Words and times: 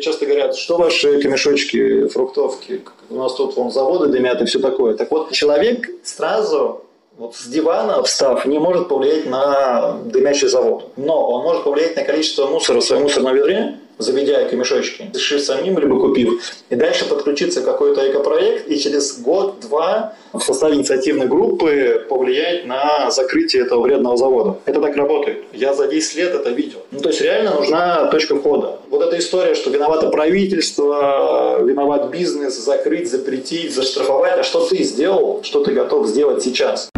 Часто 0.00 0.26
говорят, 0.26 0.56
что 0.56 0.78
ваши 0.78 1.20
камешочки, 1.20 2.06
фруктовки, 2.08 2.82
у 3.10 3.16
нас 3.16 3.34
тут 3.34 3.56
вон 3.56 3.70
заводы 3.70 4.08
дымят 4.08 4.40
и 4.40 4.44
все 4.44 4.58
такое. 4.58 4.94
Так 4.94 5.10
вот, 5.10 5.32
человек 5.32 5.90
сразу 6.04 6.84
вот 7.18 7.36
с 7.36 7.46
дивана 7.46 8.02
встав 8.02 8.46
не 8.46 8.58
может 8.58 8.88
повлиять 8.88 9.26
на 9.26 9.98
дымящий 10.04 10.48
завод. 10.48 10.90
Но 10.96 11.30
он 11.30 11.42
может 11.42 11.64
повлиять 11.64 11.96
на 11.96 12.02
количество 12.02 12.46
мусора 12.46 12.80
в 12.80 12.84
своем 12.84 13.02
мусорном 13.02 13.36
ведре, 13.36 13.79
заведя 14.00 14.46
эко-мешочки, 14.46 15.10
решив 15.14 15.40
самим, 15.42 15.78
либо 15.78 15.98
купив, 16.00 16.42
и 16.70 16.74
дальше 16.74 17.08
подключиться 17.08 17.60
к 17.60 17.64
какой-то 17.64 18.10
экопроект, 18.10 18.68
и 18.68 18.78
через 18.78 19.20
год-два 19.20 20.14
в 20.32 20.40
составе 20.40 20.76
инициативной 20.76 21.26
группы 21.26 22.06
повлиять 22.08 22.66
на 22.66 23.10
закрытие 23.10 23.62
этого 23.62 23.82
вредного 23.82 24.16
завода. 24.16 24.58
Это 24.64 24.80
так 24.80 24.96
работает. 24.96 25.44
Я 25.52 25.74
за 25.74 25.88
10 25.88 26.16
лет 26.16 26.34
это 26.34 26.50
видел. 26.50 26.78
Ну, 26.90 27.00
то 27.00 27.08
есть 27.08 27.20
реально 27.20 27.54
нужна 27.54 28.06
точка 28.06 28.36
входа. 28.36 28.78
Вот 28.90 29.02
эта 29.02 29.18
история, 29.18 29.54
что 29.54 29.70
виновато 29.70 30.08
правительство, 30.08 31.62
виноват 31.62 32.10
бизнес, 32.10 32.56
закрыть, 32.58 33.10
запретить, 33.10 33.74
заштрафовать, 33.74 34.38
а 34.38 34.42
что 34.42 34.66
ты 34.66 34.82
сделал, 34.82 35.40
что 35.42 35.64
ты 35.64 35.72
готов 35.72 36.06
сделать 36.06 36.42
сейчас? 36.42 36.90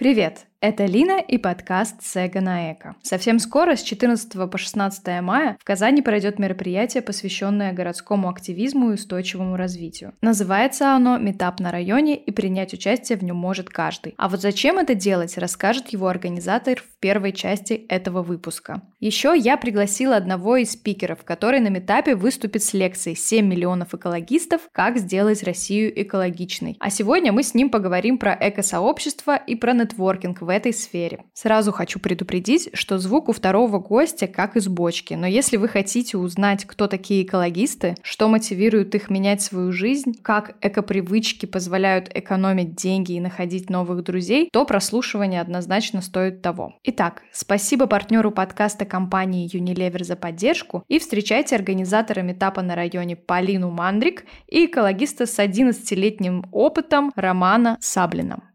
Привет! 0.00 0.49
Это 0.62 0.84
Лина 0.84 1.20
и 1.20 1.38
подкаст 1.38 2.02
«Сега 2.02 2.42
на 2.42 2.74
эко». 2.74 2.94
Совсем 3.00 3.38
скоро, 3.38 3.76
с 3.76 3.82
14 3.82 4.50
по 4.50 4.58
16 4.58 5.22
мая, 5.22 5.56
в 5.58 5.64
Казани 5.64 6.02
пройдет 6.02 6.38
мероприятие, 6.38 7.02
посвященное 7.02 7.72
городскому 7.72 8.28
активизму 8.28 8.90
и 8.90 8.94
устойчивому 8.94 9.56
развитию. 9.56 10.12
Называется 10.20 10.94
оно 10.94 11.16
«Метап 11.16 11.60
на 11.60 11.72
районе», 11.72 12.14
и 12.14 12.30
принять 12.30 12.74
участие 12.74 13.16
в 13.16 13.24
нем 13.24 13.36
может 13.36 13.70
каждый. 13.70 14.12
А 14.18 14.28
вот 14.28 14.42
зачем 14.42 14.76
это 14.76 14.94
делать, 14.94 15.38
расскажет 15.38 15.88
его 15.88 16.08
организатор 16.08 16.78
в 16.78 17.00
первой 17.00 17.32
части 17.32 17.72
этого 17.88 18.22
выпуска. 18.22 18.82
Еще 18.98 19.32
я 19.34 19.56
пригласила 19.56 20.14
одного 20.14 20.58
из 20.58 20.72
спикеров, 20.72 21.24
который 21.24 21.60
на 21.60 21.68
метапе 21.68 22.14
выступит 22.14 22.62
с 22.62 22.74
лекцией 22.74 23.16
«7 23.16 23.40
миллионов 23.40 23.94
экологистов. 23.94 24.60
Как 24.72 24.98
сделать 24.98 25.42
Россию 25.42 25.90
экологичной». 26.02 26.76
А 26.80 26.90
сегодня 26.90 27.32
мы 27.32 27.44
с 27.44 27.54
ним 27.54 27.70
поговорим 27.70 28.18
про 28.18 28.36
экосообщество 28.38 29.36
и 29.36 29.54
про 29.54 29.72
нетворкинг 29.72 30.42
в 30.42 30.49
в 30.50 30.52
этой 30.52 30.72
сфере. 30.72 31.22
Сразу 31.32 31.70
хочу 31.70 32.00
предупредить, 32.00 32.70
что 32.74 32.98
звук 32.98 33.28
у 33.28 33.32
второго 33.32 33.78
гостя 33.78 34.26
как 34.26 34.56
из 34.56 34.66
бочки, 34.66 35.14
но 35.14 35.28
если 35.28 35.56
вы 35.56 35.68
хотите 35.68 36.18
узнать, 36.18 36.64
кто 36.64 36.88
такие 36.88 37.22
экологисты, 37.22 37.94
что 38.02 38.26
мотивирует 38.26 38.96
их 38.96 39.10
менять 39.10 39.42
свою 39.42 39.70
жизнь, 39.70 40.12
как 40.22 40.56
экопривычки 40.60 41.46
позволяют 41.46 42.10
экономить 42.12 42.74
деньги 42.74 43.12
и 43.12 43.20
находить 43.20 43.70
новых 43.70 44.02
друзей, 44.02 44.48
то 44.52 44.64
прослушивание 44.64 45.40
однозначно 45.40 46.02
стоит 46.02 46.42
того. 46.42 46.74
Итак, 46.82 47.22
спасибо 47.30 47.86
партнеру 47.86 48.32
подкаста 48.32 48.84
компании 48.84 49.48
Unilever 49.54 50.02
за 50.02 50.16
поддержку 50.16 50.82
и 50.88 50.98
встречайте 50.98 51.54
организатора 51.54 52.22
метапа 52.22 52.60
на 52.60 52.74
районе 52.74 53.14
Полину 53.14 53.70
Мандрик 53.70 54.24
и 54.48 54.64
экологиста 54.64 55.26
с 55.26 55.38
11-летним 55.38 56.46
опытом 56.50 57.12
Романа 57.14 57.78
Саблина. 57.80 58.49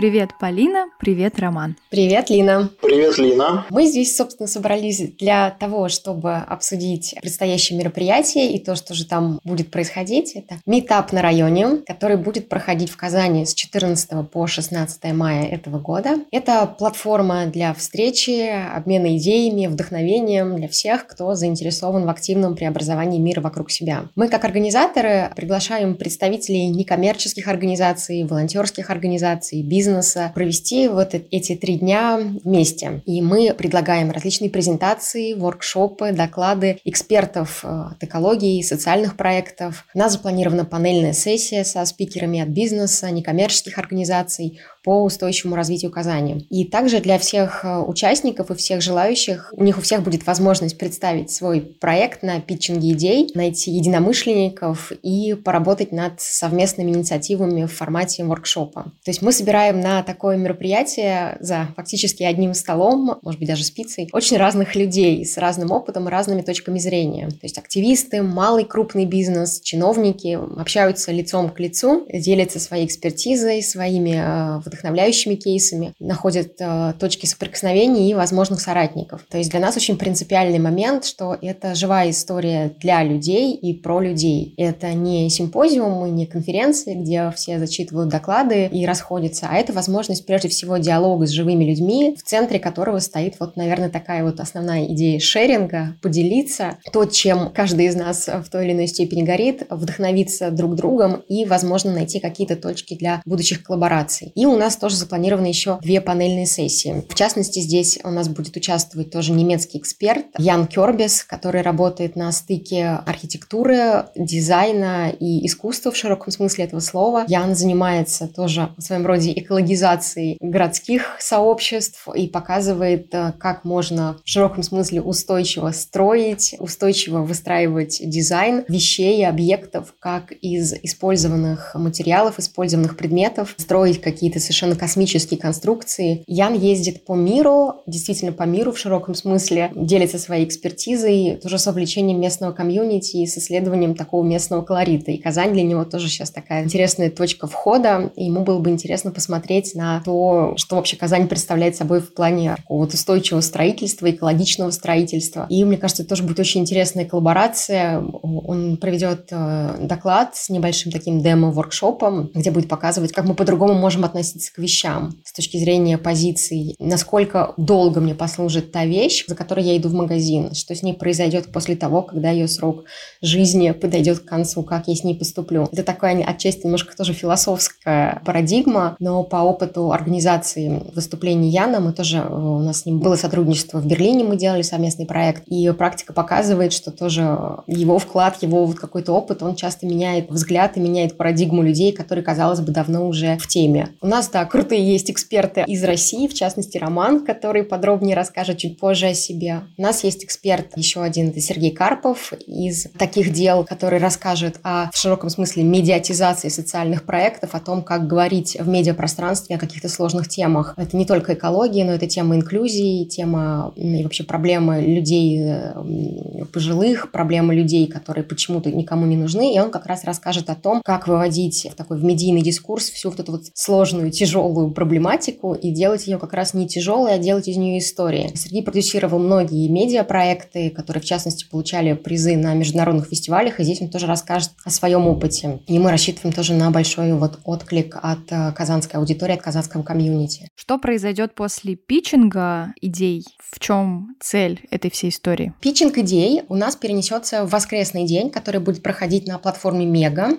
Привет, 0.00 0.30
Полина. 0.40 0.86
Привет, 0.98 1.38
Роман. 1.38 1.76
Привет, 1.90 2.30
Лина. 2.30 2.70
Привет, 2.80 3.18
Лина. 3.18 3.66
Мы 3.68 3.84
здесь, 3.84 4.16
собственно, 4.16 4.46
собрались 4.46 4.98
для 5.18 5.50
того, 5.50 5.90
чтобы 5.90 6.36
обсудить 6.36 7.14
предстоящее 7.20 7.78
мероприятие 7.78 8.50
и 8.50 8.58
то, 8.58 8.76
что 8.76 8.94
же 8.94 9.04
там 9.04 9.40
будет 9.44 9.70
происходить. 9.70 10.32
Это 10.32 10.58
метап 10.64 11.12
на 11.12 11.20
районе, 11.20 11.82
который 11.86 12.16
будет 12.16 12.48
проходить 12.48 12.88
в 12.88 12.96
Казани 12.96 13.44
с 13.44 13.52
14 13.52 14.26
по 14.30 14.46
16 14.46 15.12
мая 15.12 15.44
этого 15.44 15.78
года. 15.78 16.20
Это 16.32 16.64
платформа 16.64 17.44
для 17.44 17.74
встречи, 17.74 18.48
обмена 18.74 19.18
идеями, 19.18 19.66
вдохновением 19.66 20.56
для 20.56 20.68
всех, 20.68 21.08
кто 21.08 21.34
заинтересован 21.34 22.06
в 22.06 22.08
активном 22.08 22.56
преобразовании 22.56 23.18
мира 23.18 23.42
вокруг 23.42 23.70
себя. 23.70 24.06
Мы, 24.14 24.28
как 24.28 24.46
организаторы, 24.46 25.30
приглашаем 25.36 25.94
представителей 25.94 26.68
некоммерческих 26.68 27.46
организаций, 27.48 28.24
волонтерских 28.24 28.88
организаций, 28.88 29.60
бизнеса, 29.62 29.89
бизнеса 29.90 30.30
провести 30.34 30.88
вот 30.88 31.14
эти 31.14 31.56
три 31.56 31.76
дня 31.76 32.18
вместе. 32.44 33.02
И 33.06 33.20
мы 33.22 33.54
предлагаем 33.54 34.10
различные 34.10 34.50
презентации, 34.50 35.34
воркшопы, 35.34 36.12
доклады 36.12 36.78
экспертов 36.84 37.64
э, 37.64 37.68
от 37.68 38.02
экологии 38.02 38.62
социальных 38.62 39.16
проектов. 39.16 39.86
У 39.94 39.98
нас 39.98 40.12
запланирована 40.12 40.64
панельная 40.64 41.12
сессия 41.12 41.64
со 41.64 41.84
спикерами 41.84 42.40
от 42.40 42.48
бизнеса, 42.48 43.10
некоммерческих 43.10 43.78
организаций, 43.78 44.60
по 44.82 45.04
устойчивому 45.04 45.56
развитию 45.56 45.90
Казани. 45.90 46.46
И 46.50 46.64
также 46.64 47.00
для 47.00 47.18
всех 47.18 47.64
э, 47.64 47.78
участников 47.78 48.50
и 48.50 48.54
всех 48.54 48.80
желающих, 48.80 49.52
у 49.56 49.62
них 49.62 49.78
у 49.78 49.80
всех 49.80 50.02
будет 50.02 50.26
возможность 50.26 50.78
представить 50.78 51.30
свой 51.30 51.60
проект 51.60 52.22
на 52.22 52.40
питчинге 52.40 52.92
идей, 52.92 53.30
найти 53.34 53.70
единомышленников 53.70 54.92
и 55.02 55.34
поработать 55.34 55.92
над 55.92 56.20
совместными 56.20 56.90
инициативами 56.90 57.64
в 57.64 57.72
формате 57.72 58.24
воркшопа. 58.24 58.84
То 59.04 59.10
есть 59.10 59.22
мы 59.22 59.32
собираем 59.32 59.80
на 59.80 60.02
такое 60.02 60.36
мероприятие 60.36 61.36
за 61.40 61.68
фактически 61.76 62.22
одним 62.22 62.54
столом, 62.54 63.18
может 63.22 63.38
быть, 63.38 63.48
даже 63.48 63.64
спицей, 63.64 64.08
очень 64.12 64.36
разных 64.36 64.74
людей 64.74 65.24
с 65.24 65.36
разным 65.36 65.72
опытом 65.72 66.08
и 66.08 66.10
разными 66.10 66.42
точками 66.42 66.78
зрения. 66.78 67.28
То 67.28 67.40
есть 67.42 67.58
активисты, 67.58 68.22
малый, 68.22 68.64
крупный 68.64 69.04
бизнес, 69.04 69.60
чиновники 69.60 70.38
общаются 70.58 71.12
лицом 71.12 71.50
к 71.50 71.60
лицу, 71.60 72.06
делятся 72.12 72.60
своей 72.60 72.86
экспертизой, 72.86 73.62
своими 73.62 74.14
э, 74.16 74.69
вдохновляющими 74.70 75.34
кейсами, 75.34 75.92
находят 75.98 76.52
э, 76.58 76.94
точки 76.98 77.26
соприкосновения 77.26 78.10
и 78.10 78.14
возможных 78.14 78.60
соратников. 78.60 79.24
То 79.28 79.38
есть 79.38 79.50
для 79.50 79.60
нас 79.60 79.76
очень 79.76 79.98
принципиальный 79.98 80.58
момент, 80.58 81.04
что 81.04 81.36
это 81.40 81.74
живая 81.74 82.10
история 82.10 82.72
для 82.80 83.02
людей 83.02 83.54
и 83.54 83.74
про 83.74 84.00
людей. 84.00 84.54
Это 84.56 84.92
не 84.92 85.28
симпозиумы, 85.28 86.10
не 86.10 86.26
конференции, 86.26 86.94
где 86.94 87.32
все 87.34 87.58
зачитывают 87.58 88.08
доклады 88.08 88.66
и 88.66 88.86
расходятся, 88.86 89.48
а 89.50 89.56
это 89.56 89.72
возможность 89.72 90.24
прежде 90.26 90.48
всего 90.48 90.76
диалога 90.76 91.26
с 91.26 91.30
живыми 91.30 91.64
людьми, 91.64 92.16
в 92.18 92.22
центре 92.22 92.58
которого 92.58 92.98
стоит 92.98 93.34
вот, 93.40 93.56
наверное, 93.56 93.90
такая 93.90 94.24
вот 94.24 94.40
основная 94.40 94.86
идея 94.86 95.18
шеринга, 95.18 95.96
поделиться 96.02 96.78
то, 96.92 97.04
чем 97.04 97.50
каждый 97.50 97.86
из 97.86 97.96
нас 97.96 98.28
в 98.28 98.48
той 98.50 98.66
или 98.66 98.72
иной 98.72 98.86
степени 98.86 99.22
горит, 99.22 99.66
вдохновиться 99.70 100.50
друг 100.50 100.74
другом 100.74 101.22
и, 101.28 101.44
возможно, 101.44 101.92
найти 101.92 102.20
какие-то 102.20 102.56
точки 102.56 102.94
для 102.94 103.22
будущих 103.24 103.62
коллабораций. 103.62 104.32
И 104.34 104.46
у 104.46 104.56
нас 104.60 104.76
тоже 104.76 104.96
запланированы 104.96 105.46
еще 105.46 105.78
две 105.82 106.00
панельные 106.00 106.46
сессии. 106.46 107.04
В 107.08 107.14
частности, 107.14 107.60
здесь 107.60 107.98
у 108.04 108.10
нас 108.10 108.28
будет 108.28 108.56
участвовать 108.56 109.10
тоже 109.10 109.32
немецкий 109.32 109.78
эксперт 109.78 110.26
Ян 110.38 110.66
Кербис, 110.66 111.24
который 111.24 111.62
работает 111.62 112.14
на 112.14 112.30
стыке 112.30 113.00
архитектуры, 113.06 114.06
дизайна 114.14 115.10
и 115.10 115.46
искусства 115.46 115.90
в 115.90 115.96
широком 115.96 116.32
смысле 116.32 116.64
этого 116.64 116.80
слова. 116.80 117.24
Ян 117.26 117.54
занимается 117.54 118.28
тоже 118.28 118.68
в 118.76 118.82
своем 118.82 119.06
роде 119.06 119.32
экологизацией 119.32 120.36
городских 120.40 121.16
сообществ 121.18 122.06
и 122.14 122.28
показывает, 122.28 123.14
э, 123.14 123.32
как 123.38 123.64
можно 123.64 124.18
в 124.24 124.28
широком 124.28 124.62
смысле 124.62 125.00
устойчиво 125.00 125.70
строить, 125.70 126.54
устойчиво 126.58 127.18
выстраивать 127.18 128.00
дизайн 128.02 128.64
вещей 128.68 129.20
и 129.20 129.24
объектов, 129.24 129.94
как 129.98 130.32
из 130.32 130.74
использованных 130.82 131.74
материалов, 131.74 132.38
использованных 132.38 132.96
предметов, 132.96 133.54
строить 133.56 134.00
какие-то 134.00 134.38
совершенно 134.50 134.74
космические 134.74 135.38
конструкции. 135.38 136.24
Ян 136.26 136.54
ездит 136.54 137.04
по 137.04 137.14
миру, 137.14 137.82
действительно 137.86 138.32
по 138.32 138.42
миру 138.42 138.72
в 138.72 138.78
широком 138.78 139.14
смысле, 139.14 139.70
делится 139.76 140.18
своей 140.18 140.44
экспертизой, 140.44 141.38
тоже 141.40 141.58
с 141.58 141.66
увлечением 141.68 142.20
местного 142.20 142.52
комьюнити 142.52 143.18
и 143.18 143.26
с 143.26 143.38
исследованием 143.38 143.94
такого 143.94 144.24
местного 144.24 144.62
колорита. 144.62 145.12
И 145.12 145.18
Казань 145.18 145.52
для 145.52 145.62
него 145.62 145.84
тоже 145.84 146.08
сейчас 146.08 146.30
такая 146.30 146.64
интересная 146.64 147.10
точка 147.10 147.46
входа, 147.46 148.10
и 148.16 148.24
ему 148.24 148.42
было 148.42 148.58
бы 148.58 148.70
интересно 148.70 149.12
посмотреть 149.12 149.76
на 149.76 150.02
то, 150.04 150.54
что 150.56 150.76
вообще 150.76 150.96
Казань 150.96 151.28
представляет 151.28 151.76
собой 151.76 152.00
в 152.00 152.12
плане 152.12 152.56
вот 152.68 152.92
устойчивого 152.92 153.42
строительства, 153.42 154.10
экологичного 154.10 154.70
строительства. 154.72 155.46
И 155.48 155.64
мне 155.64 155.76
кажется, 155.76 156.02
это 156.02 156.10
тоже 156.10 156.24
будет 156.24 156.40
очень 156.40 156.62
интересная 156.62 157.04
коллаборация. 157.04 158.00
Он 158.00 158.78
проведет 158.78 159.28
э, 159.30 159.76
доклад 159.80 160.34
с 160.34 160.48
небольшим 160.48 160.90
таким 160.90 161.20
демо-воркшопом, 161.20 162.30
где 162.34 162.50
будет 162.50 162.68
показывать, 162.68 163.12
как 163.12 163.26
мы 163.26 163.34
по-другому 163.34 163.74
можем 163.74 164.04
относиться 164.04 164.39
относиться 164.40 164.52
к 164.52 164.58
вещам 164.58 165.14
с 165.24 165.32
точки 165.32 165.58
зрения 165.58 165.98
позиций, 165.98 166.74
насколько 166.78 167.54
долго 167.56 168.00
мне 168.00 168.14
послужит 168.14 168.72
та 168.72 168.86
вещь, 168.86 169.24
за 169.26 169.34
которой 169.34 169.64
я 169.64 169.76
иду 169.76 169.88
в 169.88 169.94
магазин, 169.94 170.54
что 170.54 170.74
с 170.74 170.82
ней 170.82 170.94
произойдет 170.94 171.52
после 171.52 171.76
того, 171.76 172.02
когда 172.02 172.30
ее 172.30 172.48
срок 172.48 172.84
жизни 173.22 173.70
подойдет 173.72 174.20
к 174.20 174.24
концу, 174.24 174.62
как 174.62 174.88
я 174.88 174.94
с 174.94 175.04
ней 175.04 175.14
поступлю. 175.14 175.68
Это 175.72 175.82
такая 175.82 176.24
отчасти 176.24 176.64
немножко 176.64 176.96
тоже 176.96 177.12
философская 177.12 178.22
парадигма, 178.24 178.96
но 178.98 179.22
по 179.22 179.36
опыту 179.36 179.92
организации 179.92 180.82
выступлений 180.94 181.50
Яна 181.50 181.80
мы 181.80 181.92
тоже, 181.92 182.22
у 182.22 182.60
нас 182.60 182.80
с 182.80 182.86
ним 182.86 183.00
было 183.00 183.16
сотрудничество 183.16 183.78
в 183.78 183.86
Берлине, 183.86 184.24
мы 184.24 184.36
делали 184.36 184.62
совместный 184.62 185.06
проект, 185.06 185.42
и 185.46 185.70
практика 185.72 186.12
показывает, 186.12 186.72
что 186.72 186.90
тоже 186.90 187.22
его 187.66 187.98
вклад, 187.98 188.42
его 188.42 188.64
вот 188.64 188.78
какой-то 188.78 189.12
опыт, 189.12 189.42
он 189.42 189.54
часто 189.54 189.86
меняет 189.86 190.30
взгляд 190.30 190.76
и 190.76 190.80
меняет 190.80 191.16
парадигму 191.16 191.62
людей, 191.62 191.92
которые, 191.92 192.24
казалось 192.24 192.60
бы, 192.60 192.72
давно 192.72 193.06
уже 193.06 193.36
в 193.38 193.46
теме. 193.46 193.90
У 194.00 194.06
нас, 194.06 194.29
да, 194.32 194.44
крутые 194.44 194.86
есть 194.86 195.10
эксперты 195.10 195.64
из 195.66 195.82
России, 195.84 196.26
в 196.28 196.34
частности, 196.34 196.78
Роман, 196.78 197.24
который 197.24 197.62
подробнее 197.62 198.16
расскажет 198.16 198.58
чуть 198.58 198.78
позже 198.78 199.08
о 199.08 199.14
себе. 199.14 199.62
У 199.76 199.82
нас 199.82 200.04
есть 200.04 200.24
эксперт 200.24 200.76
еще 200.76 201.02
один, 201.02 201.30
это 201.30 201.40
Сергей 201.40 201.70
Карпов 201.70 202.32
из 202.46 202.86
таких 202.98 203.32
дел, 203.32 203.64
который 203.64 203.98
расскажет 203.98 204.60
о, 204.62 204.90
в 204.92 204.96
широком 204.96 205.30
смысле, 205.30 205.62
медиатизации 205.62 206.48
социальных 206.48 207.04
проектов, 207.04 207.54
о 207.54 207.60
том, 207.60 207.82
как 207.82 208.06
говорить 208.06 208.56
в 208.58 208.68
медиапространстве 208.68 209.56
о 209.56 209.58
каких-то 209.58 209.88
сложных 209.88 210.28
темах. 210.28 210.74
Это 210.76 210.96
не 210.96 211.04
только 211.04 211.34
экология, 211.34 211.84
но 211.84 211.92
это 211.92 212.06
тема 212.06 212.36
инклюзии, 212.36 213.04
тема 213.04 213.72
и 213.76 214.02
вообще 214.02 214.24
проблемы 214.24 214.80
людей 214.80 215.40
э, 215.40 216.44
пожилых, 216.52 217.10
проблемы 217.10 217.54
людей, 217.54 217.86
которые 217.86 218.24
почему-то 218.24 218.70
никому 218.70 219.06
не 219.06 219.16
нужны, 219.16 219.54
и 219.54 219.60
он 219.60 219.70
как 219.70 219.86
раз 219.86 220.04
расскажет 220.04 220.50
о 220.50 220.54
том, 220.54 220.82
как 220.84 221.08
выводить 221.08 221.66
в 221.70 221.74
такой 221.74 221.98
в 221.98 222.04
медийный 222.04 222.42
дискурс 222.42 222.90
всю 222.90 223.10
вот 223.10 223.20
эту 223.20 223.32
вот 223.32 223.42
сложную, 223.54 224.10
тяжелую 224.20 224.70
проблематику 224.72 225.54
и 225.54 225.70
делать 225.70 226.06
ее 226.06 226.18
как 226.18 226.34
раз 226.34 226.52
не 226.52 226.68
тяжелой, 226.68 227.14
а 227.14 227.18
делать 227.18 227.48
из 227.48 227.56
нее 227.56 227.78
истории. 227.78 228.30
Сергей 228.34 228.62
продюсировал 228.62 229.18
многие 229.18 229.66
медиапроекты, 229.68 230.68
которые, 230.68 231.00
в 231.02 231.06
частности, 231.06 231.46
получали 231.50 231.94
призы 231.94 232.36
на 232.36 232.52
международных 232.52 233.06
фестивалях, 233.06 233.60
и 233.60 233.64
здесь 233.64 233.80
он 233.80 233.88
тоже 233.88 234.06
расскажет 234.06 234.50
о 234.62 234.68
своем 234.68 235.06
опыте. 235.06 235.60
И 235.66 235.78
мы 235.78 235.90
рассчитываем 235.90 236.34
тоже 236.34 236.52
на 236.52 236.70
большой 236.70 237.14
вот 237.14 237.38
отклик 237.44 237.96
от 238.02 238.30
э, 238.30 238.52
казанской 238.52 239.00
аудитории, 239.00 239.32
от 239.32 239.40
казанского 239.40 239.82
комьюнити. 239.82 240.48
Что 240.54 240.76
произойдет 240.76 241.34
после 241.34 241.76
питчинга 241.76 242.74
идей? 242.82 243.24
В 243.38 243.58
чем 243.58 244.16
цель 244.20 244.60
этой 244.70 244.90
всей 244.90 245.08
истории? 245.08 245.54
Питчинг 245.62 245.96
идей 245.96 246.42
у 246.50 246.56
нас 246.56 246.76
перенесется 246.76 247.46
в 247.46 247.50
воскресный 247.50 248.04
день, 248.04 248.28
который 248.28 248.60
будет 248.60 248.82
проходить 248.82 249.26
на 249.26 249.38
платформе 249.38 249.86
Мега. 249.86 250.36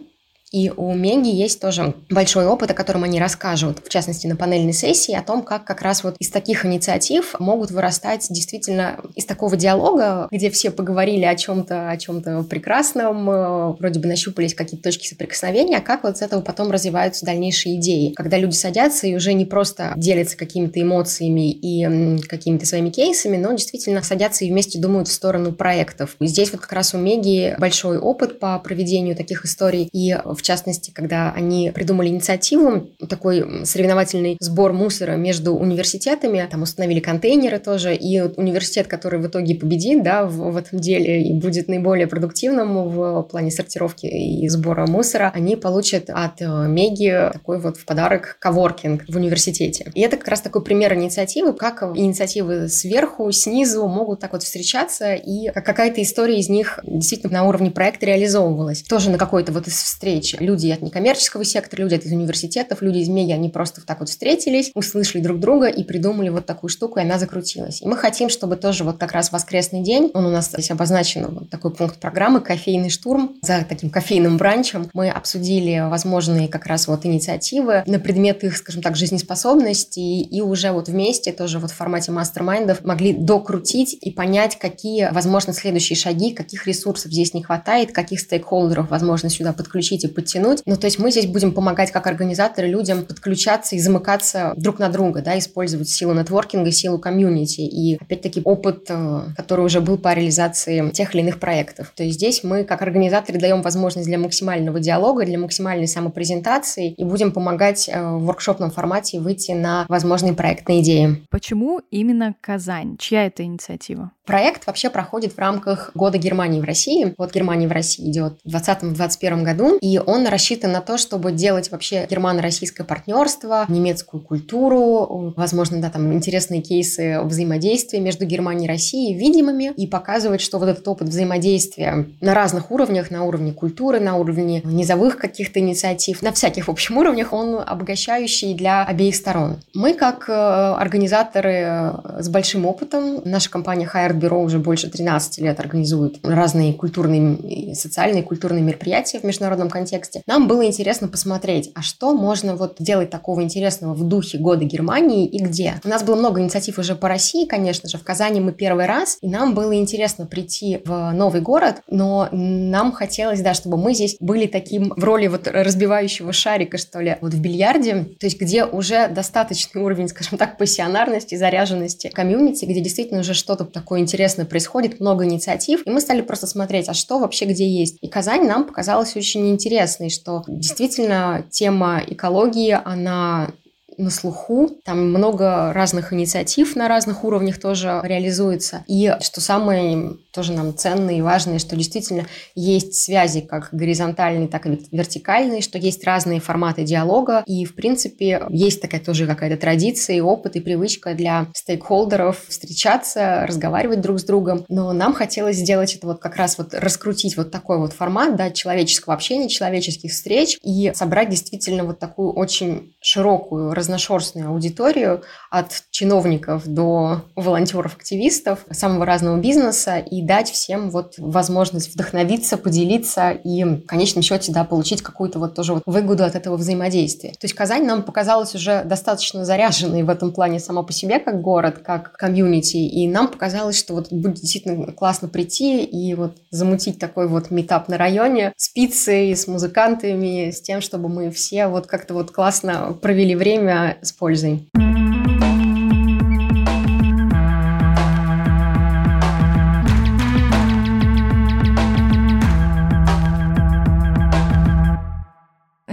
И 0.52 0.70
у 0.70 0.94
Меги 0.94 1.30
есть 1.30 1.62
тоже 1.62 1.96
большой 2.10 2.46
опыт, 2.46 2.72
о 2.72 2.74
котором 2.74 3.04
они 3.04 3.20
расскажут, 3.20 3.80
в 3.86 3.90
частности, 3.90 4.28
на 4.28 4.36
панельной 4.36 4.74
сессии, 4.74 5.16
о 5.16 5.22
том, 5.22 5.44
как 5.44 5.64
как 5.64 5.82
раз 5.82 6.04
вот 6.04 6.16
из 6.20 6.30
таких 6.30 6.66
инициатив 6.66 7.36
могут 7.40 7.72
вырастать 7.72 8.28
действительно 8.30 9.00
из 9.16 9.26
такого 9.26 9.56
диалога, 9.56 10.28
где 10.30 10.50
все 10.50 10.72
поговорили 10.72 11.24
о 11.24 11.36
чем-то, 11.36 11.90
о 11.90 11.98
чем-то 11.98 12.44
прекрасном, 12.44 13.30
э, 13.30 13.76
вроде 13.80 14.00
бы 14.00 14.08
нащупались 14.08 14.54
какие-то 14.54 14.90
точки 14.90 15.08
соприкосновения, 15.08 15.78
а 15.78 15.82
как 15.82 16.04
вот 16.04 16.18
с 16.18 16.22
этого 16.22 16.42
потом 16.42 16.70
развиваются 16.70 17.26
дальнейшие 17.26 17.78
идеи. 17.78 18.14
Когда 18.14 18.38
люди 18.38 18.56
садятся 18.56 19.08
и 19.08 19.16
уже 19.16 19.34
не 19.34 19.46
просто 19.46 19.94
делятся 19.96 20.36
какими-то 20.36 20.82
эмоциями 20.82 21.52
и 21.52 22.20
какими-то 22.28 22.66
своими 22.66 22.90
кейсами, 22.90 23.38
но 23.38 23.54
действительно 23.54 24.04
садятся 24.04 24.44
и 24.44 24.50
вместе 24.50 24.80
думают 24.80 25.08
в 25.08 25.14
сторону 25.14 25.54
проектов. 25.54 26.16
Здесь 26.20 26.52
вот 26.52 26.60
как 26.62 26.74
раз 26.74 26.94
у 26.94 26.98
Меги 26.98 27.56
большой 27.58 27.98
опыт 27.98 28.40
по 28.40 28.60
проведению 28.60 29.16
таких 29.16 29.46
историй, 29.46 29.90
и 29.94 30.18
в 30.26 30.41
в 30.42 30.44
частности, 30.44 30.90
когда 30.90 31.32
они 31.32 31.72
придумали 31.72 32.08
инициативу, 32.08 32.88
такой 33.08 33.64
соревновательный 33.64 34.38
сбор 34.40 34.74
мусора 34.74 35.12
между 35.12 35.54
университетами, 35.54 36.48
там 36.50 36.64
установили 36.64 37.00
контейнеры 37.00 37.60
тоже, 37.60 37.96
и 37.96 38.20
университет, 38.22 38.88
который 38.88 39.20
в 39.20 39.28
итоге 39.28 39.54
победит, 39.54 40.02
да, 40.02 40.26
в, 40.26 40.52
в 40.52 40.58
этом 40.58 40.80
деле 40.80 41.22
и 41.22 41.34
будет 41.34 41.68
наиболее 41.68 42.08
продуктивным 42.08 42.90
в 42.90 43.22
плане 43.30 43.52
сортировки 43.52 44.08
и 44.08 44.48
сбора 44.50 44.88
мусора, 44.88 45.32
они 45.36 45.56
получат 45.56 46.10
от 46.10 46.42
э, 46.42 46.68
Меги 46.68 47.30
такой 47.32 47.60
вот 47.60 47.78
в 47.78 47.86
подарок 47.86 48.38
коворкинг 48.40 49.04
в 49.08 49.16
университете. 49.16 49.92
И 49.94 50.02
это 50.02 50.18
как 50.18 50.28
раз 50.28 50.42
такой 50.42 50.64
пример 50.64 50.96
инициативы, 50.96 51.54
как 51.54 51.84
инициативы 51.84 52.68
сверху, 52.68 53.32
снизу 53.32 53.86
могут 53.88 54.20
так 54.20 54.32
вот 54.34 54.42
встречаться, 54.42 55.14
и 55.14 55.52
какая-то 55.52 56.02
история 56.02 56.40
из 56.40 56.50
них 56.50 56.80
действительно 56.84 57.34
на 57.34 57.48
уровне 57.48 57.70
проекта 57.70 58.08
реализовывалась. 58.08 58.82
Тоже 58.82 59.12
на 59.12 59.20
какой-то 59.20 59.52
вот 59.52 59.68
из 59.68 59.76
встреч 59.76 60.31
встреч. 60.32 60.48
Люди 60.48 60.70
от 60.70 60.82
некоммерческого 60.82 61.46
сектора, 61.46 61.82
люди 61.82 61.96
от 61.96 62.06
университетов, 62.06 62.82
люди 62.82 63.00
из 63.00 63.10
медиа, 63.10 63.36
они 63.36 63.50
просто 63.50 63.82
вот 63.82 63.88
так 63.88 64.00
вот 64.00 64.10
встретились, 64.10 64.72
услышали 64.74 65.22
друг 65.22 65.40
друга 65.40 65.68
и 65.68 65.84
придумали 65.84 66.30
вот 66.30 66.46
такую 66.46 66.70
штуку, 66.70 67.00
и 67.00 67.04
она 67.04 67.18
закрутилась. 67.18 67.82
И 67.82 67.88
мы 67.88 67.98
хотим, 67.98 68.30
чтобы 68.30 68.56
тоже 68.56 68.84
вот 68.84 68.98
как 68.98 69.12
раз 69.12 69.32
воскресный 69.32 69.82
день, 69.82 70.12
он 70.14 70.26
у 70.26 70.32
нас 70.32 70.50
здесь 70.50 70.72
обозначен, 70.72 71.28
вот 71.28 71.50
такой 71.50 71.72
пункт 71.74 71.98
программы 71.98 72.42
«Кофейный 72.42 72.90
штурм». 72.90 73.36
За 73.42 73.66
таким 73.68 73.90
кофейным 73.90 74.38
бранчем 74.38 74.90
мы 74.94 75.10
обсудили 75.10 75.88
возможные 75.90 76.48
как 76.48 76.66
раз 76.66 76.88
вот 76.88 77.06
инициативы 77.06 77.84
на 77.86 78.00
предмет 78.00 78.44
их, 78.44 78.58
скажем 78.58 78.82
так, 78.82 78.96
жизнеспособности, 78.96 80.00
и 80.00 80.42
уже 80.42 80.72
вот 80.72 80.88
вместе 80.88 81.32
тоже 81.32 81.60
вот 81.60 81.72
в 81.72 81.76
формате 81.76 82.12
мастер-майндов 82.12 82.84
могли 82.84 83.14
докрутить 83.14 83.98
и 84.00 84.12
понять, 84.12 84.58
какие, 84.58 85.10
возможно, 85.12 85.54
следующие 85.54 85.98
шаги, 85.98 86.32
каких 86.32 86.68
ресурсов 86.68 87.12
здесь 87.12 87.34
не 87.34 87.44
хватает, 87.44 87.92
каких 87.92 88.20
стейкхолдеров 88.20 88.90
возможно 88.90 89.30
сюда 89.30 89.54
подключить 89.54 90.04
и 90.04 90.08
подтянуть. 90.22 90.62
Ну, 90.66 90.78
то 90.78 90.86
есть 90.86 91.00
мы 91.00 91.12
здесь 91.12 91.26
будем 91.26 91.52
помогать 91.52 91.92
как 91.92 92.08
организаторы 92.08 92.68
людям 92.68 93.06
подключаться 93.06 93.76
и 93.76 93.80
замыкаться 93.80 94.54
друг 94.56 94.80
на 94.80 94.90
друга, 94.90 95.22
да, 95.22 95.38
использовать 95.38 95.90
силу 95.90 96.14
нетворкинга, 96.14 96.72
силу 96.72 97.00
комьюнити 97.00 97.62
и, 97.62 97.96
опять-таки, 97.96 98.42
опыт, 98.44 98.86
э, 98.90 99.22
который 99.36 99.66
уже 99.66 99.82
был 99.82 99.98
по 99.98 100.14
реализации 100.14 100.90
тех 100.92 101.14
или 101.16 101.22
иных 101.22 101.40
проектов. 101.40 101.92
То 101.96 102.04
есть 102.04 102.18
здесь 102.18 102.44
мы 102.44 102.64
как 102.64 102.82
организаторы 102.82 103.40
даем 103.40 103.62
возможность 103.62 104.08
для 104.08 104.18
максимального 104.18 104.80
диалога, 104.80 105.26
для 105.26 105.40
максимальной 105.40 105.88
самопрезентации 105.88 106.92
и 106.92 107.04
будем 107.04 107.32
помогать 107.32 107.90
э, 107.90 108.00
в 108.00 108.26
воркшопном 108.26 108.72
формате 108.72 109.20
выйти 109.20 109.52
на 109.52 109.86
возможные 109.90 110.34
проектные 110.34 110.82
идеи. 110.82 111.24
Почему 111.30 111.82
именно 111.90 112.36
Казань? 112.42 112.98
Чья 113.00 113.26
это 113.26 113.44
инициатива? 113.44 114.12
Проект 114.26 114.68
вообще 114.68 114.92
проходит 114.92 115.34
в 115.34 115.40
рамках 115.40 115.92
года 115.96 116.20
Германии 116.20 116.62
в 116.62 116.64
России. 116.64 117.16
Вот 117.18 117.34
Германия 117.34 117.68
в 117.68 117.72
России 117.72 118.10
идет 118.10 118.38
в 118.46 118.56
2020-2021 118.56 119.44
году, 119.44 119.78
и 119.82 120.00
он 120.00 120.28
рассчитан 120.28 120.72
на 120.72 120.82
то, 120.82 120.98
чтобы 120.98 121.32
делать 121.32 121.72
вообще 121.72 122.06
германо-российское 122.08 122.84
партнерство, 122.84 123.66
немецкую 123.68 124.22
культуру, 124.22 125.34
возможно, 125.36 125.82
да, 125.82 125.90
там 125.90 126.14
интересные 126.14 126.62
кейсы 126.62 127.20
взаимодействия 127.24 128.00
между 128.00 128.26
Германией 128.26 128.66
и 128.66 128.68
Россией 128.68 129.18
видимыми, 129.18 129.74
и 129.76 129.88
показывать, 129.88 130.42
что 130.42 130.60
вот 130.60 130.70
этот 130.70 130.88
опыт 130.88 131.10
взаимодействия 131.10 132.06
на 132.22 132.36
разных 132.36 132.70
уровнях, 132.70 133.10
на 133.10 133.24
уровне 133.24 133.54
культуры, 133.54 134.00
на 134.00 134.18
уровне 134.18 134.62
низовых 134.64 135.18
каких-то 135.18 135.60
инициатив, 135.60 136.22
на 136.22 136.32
всяких, 136.32 136.68
в 136.68 136.72
общем, 136.72 136.98
уровнях, 136.98 137.34
он 137.34 137.60
обогащающий 137.66 138.54
для 138.54 138.84
обеих 138.84 139.16
сторон. 139.16 139.58
Мы, 139.74 139.96
как 139.96 140.30
э, 140.30 140.32
организаторы 140.32 141.52
э, 141.52 141.92
с 142.20 142.30
большим 142.30 142.68
опытом, 142.68 143.22
наша 143.26 143.50
компания 143.50 143.90
Hire 143.92 144.12
Арт-бюро 144.22 144.42
уже 144.42 144.60
больше 144.60 144.90
13 144.90 145.40
лет 145.40 145.60
организует 145.60 146.20
разные 146.24 146.74
культурные, 146.74 147.74
социальные, 147.76 148.24
культурные 148.24 148.62
мероприятия 148.62 149.20
в 149.20 149.24
международном 149.24 149.70
контексте. 149.70 150.22
Нам 150.28 150.48
было 150.48 150.66
интересно 150.66 151.08
посмотреть, 151.08 151.72
а 151.74 151.82
что 151.82 152.14
можно 152.14 152.56
вот 152.56 152.76
делать 152.80 153.10
такого 153.10 153.42
интересного 153.42 153.94
в 153.94 154.04
духе 154.08 154.38
года 154.38 154.64
Германии 154.66 155.26
и 155.26 155.40
где. 155.40 155.76
У 155.84 155.90
нас 155.90 156.04
было 156.04 156.16
много 156.16 156.42
инициатив 156.42 156.78
уже 156.78 156.96
по 156.96 157.08
России, 157.08 157.46
конечно 157.46 157.90
же. 157.90 157.98
В 157.98 158.04
Казани 158.04 158.40
мы 158.40 158.52
первый 158.52 158.86
раз, 158.86 159.18
и 159.22 159.28
нам 159.28 159.56
было 159.56 159.76
интересно 159.76 160.26
прийти 160.26 160.82
в 160.86 161.12
новый 161.12 161.42
город, 161.42 161.78
но 161.90 162.30
нам 162.32 162.92
хотелось, 162.92 163.42
да, 163.42 163.54
чтобы 163.54 163.78
мы 163.78 163.94
здесь 163.94 164.18
были 164.20 164.46
таким 164.46 164.94
в 164.96 165.04
роли 165.04 165.28
вот 165.28 165.48
разбивающего 165.48 166.32
шарика, 166.32 166.78
что 166.78 167.00
ли, 167.00 167.18
вот 167.22 167.34
в 167.34 167.42
бильярде, 167.42 168.06
то 168.20 168.28
есть 168.28 168.40
где 168.40 168.66
уже 168.66 169.08
достаточный 169.08 169.82
уровень, 169.82 170.08
скажем 170.08 170.38
так, 170.38 170.58
пассионарности, 170.58 171.36
заряженности 171.36 172.10
комьюнити, 172.14 172.66
где 172.66 172.82
действительно 172.82 173.22
уже 173.22 173.34
что-то 173.34 173.66
такое 173.66 174.01
интересно 174.02 174.46
происходит, 174.46 175.00
много 175.00 175.26
инициатив, 175.26 175.86
и 175.86 175.90
мы 175.90 176.02
стали 176.02 176.22
просто 176.22 176.48
смотреть, 176.48 176.90
а 176.90 176.94
что 176.94 177.20
вообще 177.20 177.46
где 177.46 177.68
есть. 177.68 177.98
И 178.02 178.08
Казань 178.08 178.48
нам 178.48 178.66
показалась 178.66 179.16
очень 179.16 179.50
интересной, 179.50 180.10
что 180.10 180.44
действительно 180.48 181.46
тема 181.50 182.02
экологии, 182.06 182.78
она 182.84 183.52
на 183.98 184.10
слуху. 184.10 184.70
Там 184.84 185.10
много 185.10 185.74
разных 185.74 186.14
инициатив 186.14 186.76
на 186.76 186.88
разных 186.88 187.24
уровнях 187.24 187.60
тоже 187.60 188.00
реализуется. 188.04 188.84
И 188.88 189.16
что 189.22 189.42
самое 189.42 190.18
тоже 190.32 190.54
нам 190.54 190.76
ценное 190.76 191.16
и 191.16 191.22
важное, 191.22 191.60
что 191.60 191.76
действительно 191.76 192.26
есть 192.56 192.96
связи 192.96 193.42
как 193.42 193.70
горизонтальные, 193.72 194.48
так 194.48 194.66
и 194.66 194.80
вертикальные, 194.92 195.62
что 195.62 195.78
есть 195.78 196.04
разные 196.06 196.40
форматы 196.40 196.84
диалога. 196.84 197.44
И, 197.46 197.66
в 197.66 197.76
принципе, 197.76 198.44
есть 198.50 198.82
такая 198.82 199.02
тоже 199.02 199.28
какая-то 199.28 199.58
традиция 199.58 200.18
и 200.18 200.22
опыт, 200.22 200.56
и 200.56 200.62
привычка 200.62 201.14
для 201.14 201.48
стейкхолдеров 201.54 202.46
встречаться, 202.48 203.46
разговаривать 203.48 204.02
друг 204.02 204.20
с 204.20 204.24
другом. 204.24 204.66
Но 204.70 204.94
нам 204.94 205.14
хотелось 205.14 205.58
сделать 205.58 205.96
это 205.96 206.08
вот 206.08 206.20
как 206.20 206.36
раз 206.36 206.58
вот 206.58 206.74
раскрутить 206.74 207.38
вот 207.38 207.52
такой 207.52 207.78
вот 207.78 207.94
формат, 207.94 208.36
да, 208.36 208.52
человеческого 208.52 209.14
общения, 209.14 209.50
человеческих 209.50 210.12
встреч 210.12 210.58
и 210.64 210.92
собрать 210.96 211.30
действительно 211.30 211.84
вот 211.84 212.00
такую 212.00 212.32
очень 212.32 212.94
широкую, 213.02 213.74
разношерстную 213.82 214.50
аудиторию 214.50 215.24
от 215.50 215.84
чиновников 215.90 216.68
до 216.68 217.24
волонтеров-активистов 217.36 218.60
самого 218.72 219.06
разного 219.06 219.38
бизнеса 219.38 219.98
и 219.98 220.22
дать 220.22 220.52
всем 220.52 220.92
вот 220.92 221.16
возможность 221.18 221.94
вдохновиться, 221.94 222.58
поделиться 222.58 223.32
и 223.32 223.64
в 223.64 223.86
конечном 223.88 224.22
счете, 224.22 224.52
да, 224.52 224.64
получить 224.64 225.02
какую-то 225.02 225.40
вот 225.40 225.56
тоже 225.56 225.74
вот 225.74 225.84
выгоду 225.86 226.24
от 226.24 226.36
этого 226.36 226.58
взаимодействия. 226.58 227.32
То 227.32 227.44
есть 227.46 227.56
Казань 227.56 227.86
нам 227.86 228.04
показалась 228.04 228.54
уже 228.54 228.84
достаточно 228.84 229.46
заряженной 229.46 230.04
в 230.04 230.10
этом 230.10 230.32
плане 230.32 230.60
сама 230.60 230.84
по 230.84 230.94
себе 230.94 231.20
как 231.20 231.42
город, 231.42 231.80
как 231.84 232.14
комьюнити, 232.14 232.78
и 232.78 233.08
нам 233.08 233.28
показалось, 233.28 233.80
что 233.80 233.96
вот 233.96 234.12
будет 234.12 234.36
действительно 234.36 234.92
классно 234.92 235.28
прийти 235.28 235.84
и 235.84 236.14
вот 236.14 236.38
замутить 236.52 237.00
такой 237.00 237.28
вот 237.28 237.50
метап 237.50 237.88
на 237.88 237.98
районе 237.98 238.54
с 238.58 238.70
пиццей, 238.70 239.36
с 239.36 239.48
музыкантами, 239.48 240.52
с 240.52 240.62
тем, 240.62 240.82
чтобы 240.82 241.10
мы 241.10 241.32
все 241.32 241.68
вот 241.68 241.88
как-то 241.88 242.14
вот 242.14 242.32
классно 242.32 242.94
провели 243.02 243.36
время 243.36 243.71
с 244.02 244.12
пользой. 244.12 244.68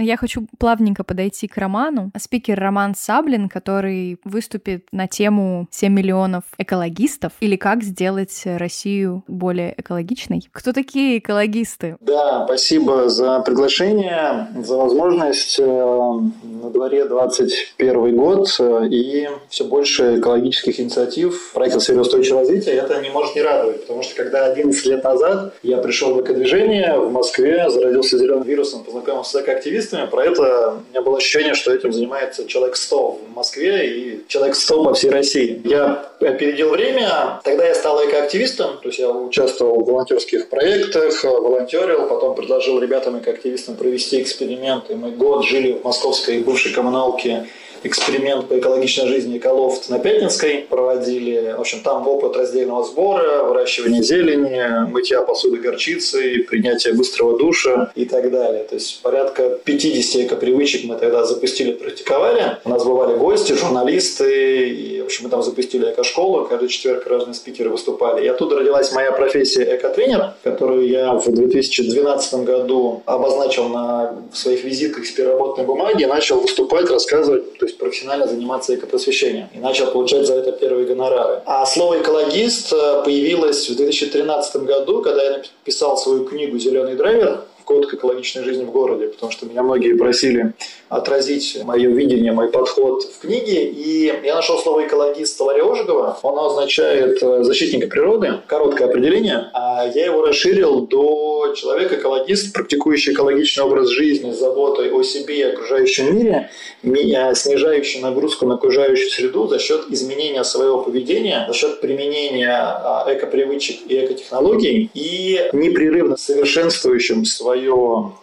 Я 0.09 0.17
хочу 0.17 0.47
плавненько 0.57 1.03
подойти 1.03 1.47
к 1.47 1.55
Роману. 1.57 2.11
Спикер 2.17 2.59
Роман 2.59 2.95
Саблин, 2.95 3.47
который 3.47 4.17
выступит 4.23 4.87
на 4.91 5.07
тему 5.07 5.67
7 5.69 5.93
миллионов 5.93 6.45
экологистов 6.57 7.33
или 7.41 7.55
как 7.57 7.83
сделать 7.83 8.41
Россию 8.43 9.23
более 9.27 9.75
экологичной. 9.77 10.49
Кто 10.51 10.73
такие 10.73 11.19
экологисты? 11.19 11.95
Да, 11.99 12.43
спасибо 12.45 13.07
за 13.07 13.41
приглашение, 13.41 14.47
за 14.65 14.77
возможность. 14.77 15.59
Э, 15.59 16.19
на 16.43 16.69
дворе 16.71 17.05
21 17.05 18.15
год 18.15 18.47
э, 18.59 18.87
и 18.89 19.29
все 19.49 19.65
больше 19.65 20.17
экологических 20.17 20.79
инициатив 20.79 21.53
проекта 21.53 21.79
сфере 21.79 21.99
устойчивого 21.99 22.41
развития. 22.41 22.71
Это 22.71 22.99
не 23.01 23.11
может 23.11 23.35
не 23.35 23.43
радовать, 23.43 23.81
потому 23.81 24.01
что 24.01 24.15
когда 24.15 24.45
11 24.45 24.85
лет 24.87 25.03
назад 25.03 25.53
я 25.61 25.77
пришел 25.77 26.15
в 26.15 26.21
экодвижение 26.21 26.97
в 26.97 27.11
Москве, 27.11 27.69
заразился 27.69 28.17
зеленым 28.17 28.41
вирусом, 28.41 28.83
познакомился 28.83 29.37
с 29.37 29.41
экоактивистами, 29.43 29.98
активистами. 29.99 30.09
Про 30.09 30.25
это 30.25 30.69
у 30.87 30.89
меня 30.91 31.01
было 31.01 31.17
ощущение, 31.17 31.53
что 31.53 31.73
этим 31.73 31.91
занимается 31.91 32.47
человек 32.47 32.75
100 32.75 33.11
в 33.29 33.35
Москве 33.35 33.87
и 33.87 34.23
человек 34.27 34.55
100 34.55 34.83
по 34.83 34.93
всей 34.93 35.11
России. 35.11 35.61
Я 35.65 36.05
опередил 36.19 36.69
время. 36.69 37.41
Тогда 37.43 37.65
я 37.65 37.75
стал 37.75 38.03
экоактивистом, 38.05 38.77
то 38.81 38.89
есть 38.89 38.99
я 38.99 39.09
участвовал 39.09 39.81
в 39.81 39.85
волонтерских 39.85 40.49
проектах, 40.49 41.23
волонтерил, 41.23 42.07
потом 42.07 42.35
предложил 42.35 42.79
ребятам 42.79 43.19
экоактивистам 43.19 43.75
провести 43.75 44.21
эксперимент. 44.21 44.89
И 44.89 44.95
мы 44.95 45.11
год 45.11 45.45
жили 45.45 45.73
в 45.73 45.83
московской 45.83 46.39
бывшей 46.39 46.73
коммуналке 46.73 47.47
эксперимент 47.83 48.47
по 48.47 48.57
экологичной 48.57 49.07
жизни 49.07 49.37
Эколофт 49.37 49.89
на 49.89 49.99
Пятницкой 49.99 50.65
проводили. 50.69 51.53
В 51.57 51.61
общем, 51.61 51.81
там 51.81 52.07
опыт 52.07 52.35
раздельного 52.35 52.83
сбора, 52.83 53.43
выращивания 53.43 54.01
зелени, 54.01 54.89
мытья 54.89 55.21
посуды 55.21 55.57
горчицей, 55.57 56.43
принятия 56.43 56.93
быстрого 56.93 57.37
душа 57.37 57.91
и 57.95 58.05
так 58.05 58.31
далее. 58.31 58.63
То 58.63 58.75
есть 58.75 59.01
порядка 59.01 59.57
50 59.63 60.25
экопривычек 60.25 60.85
мы 60.85 60.95
тогда 60.95 61.25
запустили, 61.25 61.71
практиковали. 61.73 62.57
У 62.65 62.69
нас 62.69 62.83
бывали 62.83 63.17
гости, 63.17 63.53
журналисты, 63.53 64.69
и, 64.69 65.01
в 65.01 65.05
общем, 65.05 65.25
мы 65.25 65.29
там 65.29 65.43
запустили 65.43 65.91
экошколу, 65.91 66.45
каждый 66.45 66.69
четверг 66.69 67.07
разные 67.07 67.33
спикеры 67.33 67.69
выступали. 67.69 68.25
И 68.25 68.27
оттуда 68.27 68.57
родилась 68.57 68.91
моя 68.91 69.11
профессия 69.11 69.75
экотренер, 69.75 70.33
которую 70.43 70.87
я 70.87 71.13
в 71.13 71.31
2012 71.31 72.33
году 72.43 73.03
обозначил 73.05 73.69
на 73.69 74.23
своих 74.33 74.63
визитках 74.63 75.05
с 75.05 75.11
переработанной 75.11 75.67
бумаги, 75.67 76.03
начал 76.05 76.39
выступать, 76.39 76.89
рассказывать, 76.89 77.57
есть 77.69 77.79
профессионально 77.79 78.27
заниматься 78.27 78.75
экопросвещением. 78.75 79.49
И 79.53 79.59
начал 79.59 79.91
получать 79.91 80.25
за 80.27 80.35
это 80.35 80.51
первые 80.51 80.85
гонорары. 80.85 81.41
А 81.45 81.65
слово 81.65 81.99
«экологист» 81.99 82.73
э, 82.73 83.01
появилось 83.03 83.69
в 83.69 83.75
2013 83.75 84.55
году, 84.63 85.01
когда 85.01 85.23
я 85.23 85.37
написал 85.37 85.97
свою 85.97 86.25
книгу 86.25 86.57
«Зеленый 86.57 86.95
драйвер», 86.95 87.41
код 87.69 87.85
к 87.85 87.93
экологичной 87.93 88.43
жизни 88.43 88.63
в 88.65 88.71
городе, 88.71 89.09
потому 89.09 89.31
что 89.31 89.45
меня 89.45 89.61
многие 89.61 89.93
просили 89.93 90.53
отразить 90.89 91.59
мое 91.63 91.91
видение, 91.91 92.31
мой 92.31 92.49
подход 92.49 93.03
в 93.03 93.19
книге. 93.21 93.65
И 93.65 94.11
я 94.23 94.33
нашел 94.33 94.57
слово 94.57 94.87
«экологист» 94.87 95.35
в 95.35 95.37
словаре 95.37 95.61
Ожегова. 95.61 96.17
Оно 96.23 96.47
означает 96.47 97.21
э, 97.21 97.43
«защитника 97.43 97.87
природы», 97.87 98.39
короткое 98.47 98.85
определение. 98.85 99.51
А 99.53 99.85
я 99.93 100.05
его 100.05 100.23
расширил 100.25 100.87
до 100.87 101.53
человека-экологист, 101.55 102.53
практикующий 102.53 103.13
экологичный 103.13 103.63
образ 103.63 103.89
жизни 103.89 104.31
с 104.31 104.39
заботой 104.39 104.91
о 104.91 105.03
себе 105.03 105.37
и 105.37 105.43
окружающем 105.43 106.17
мире, 106.17 106.49
снижающий 106.81 108.01
нагрузку 108.01 108.47
на 108.47 108.55
окружающую 108.55 109.11
среду 109.11 109.47
за 109.47 109.59
счет 109.59 109.85
изменения 109.91 110.43
своего 110.43 110.81
поведения, 110.81 111.45
за 111.47 111.53
счет 111.53 111.81
применения 111.81 112.51
а, 112.51 113.05
экопривычек 113.07 113.81
и 113.87 114.05
экотехнологий 114.05 114.89
и 114.95 115.49
непрерывно 115.53 116.17
совершенствующим 116.17 117.25
свое 117.25 117.58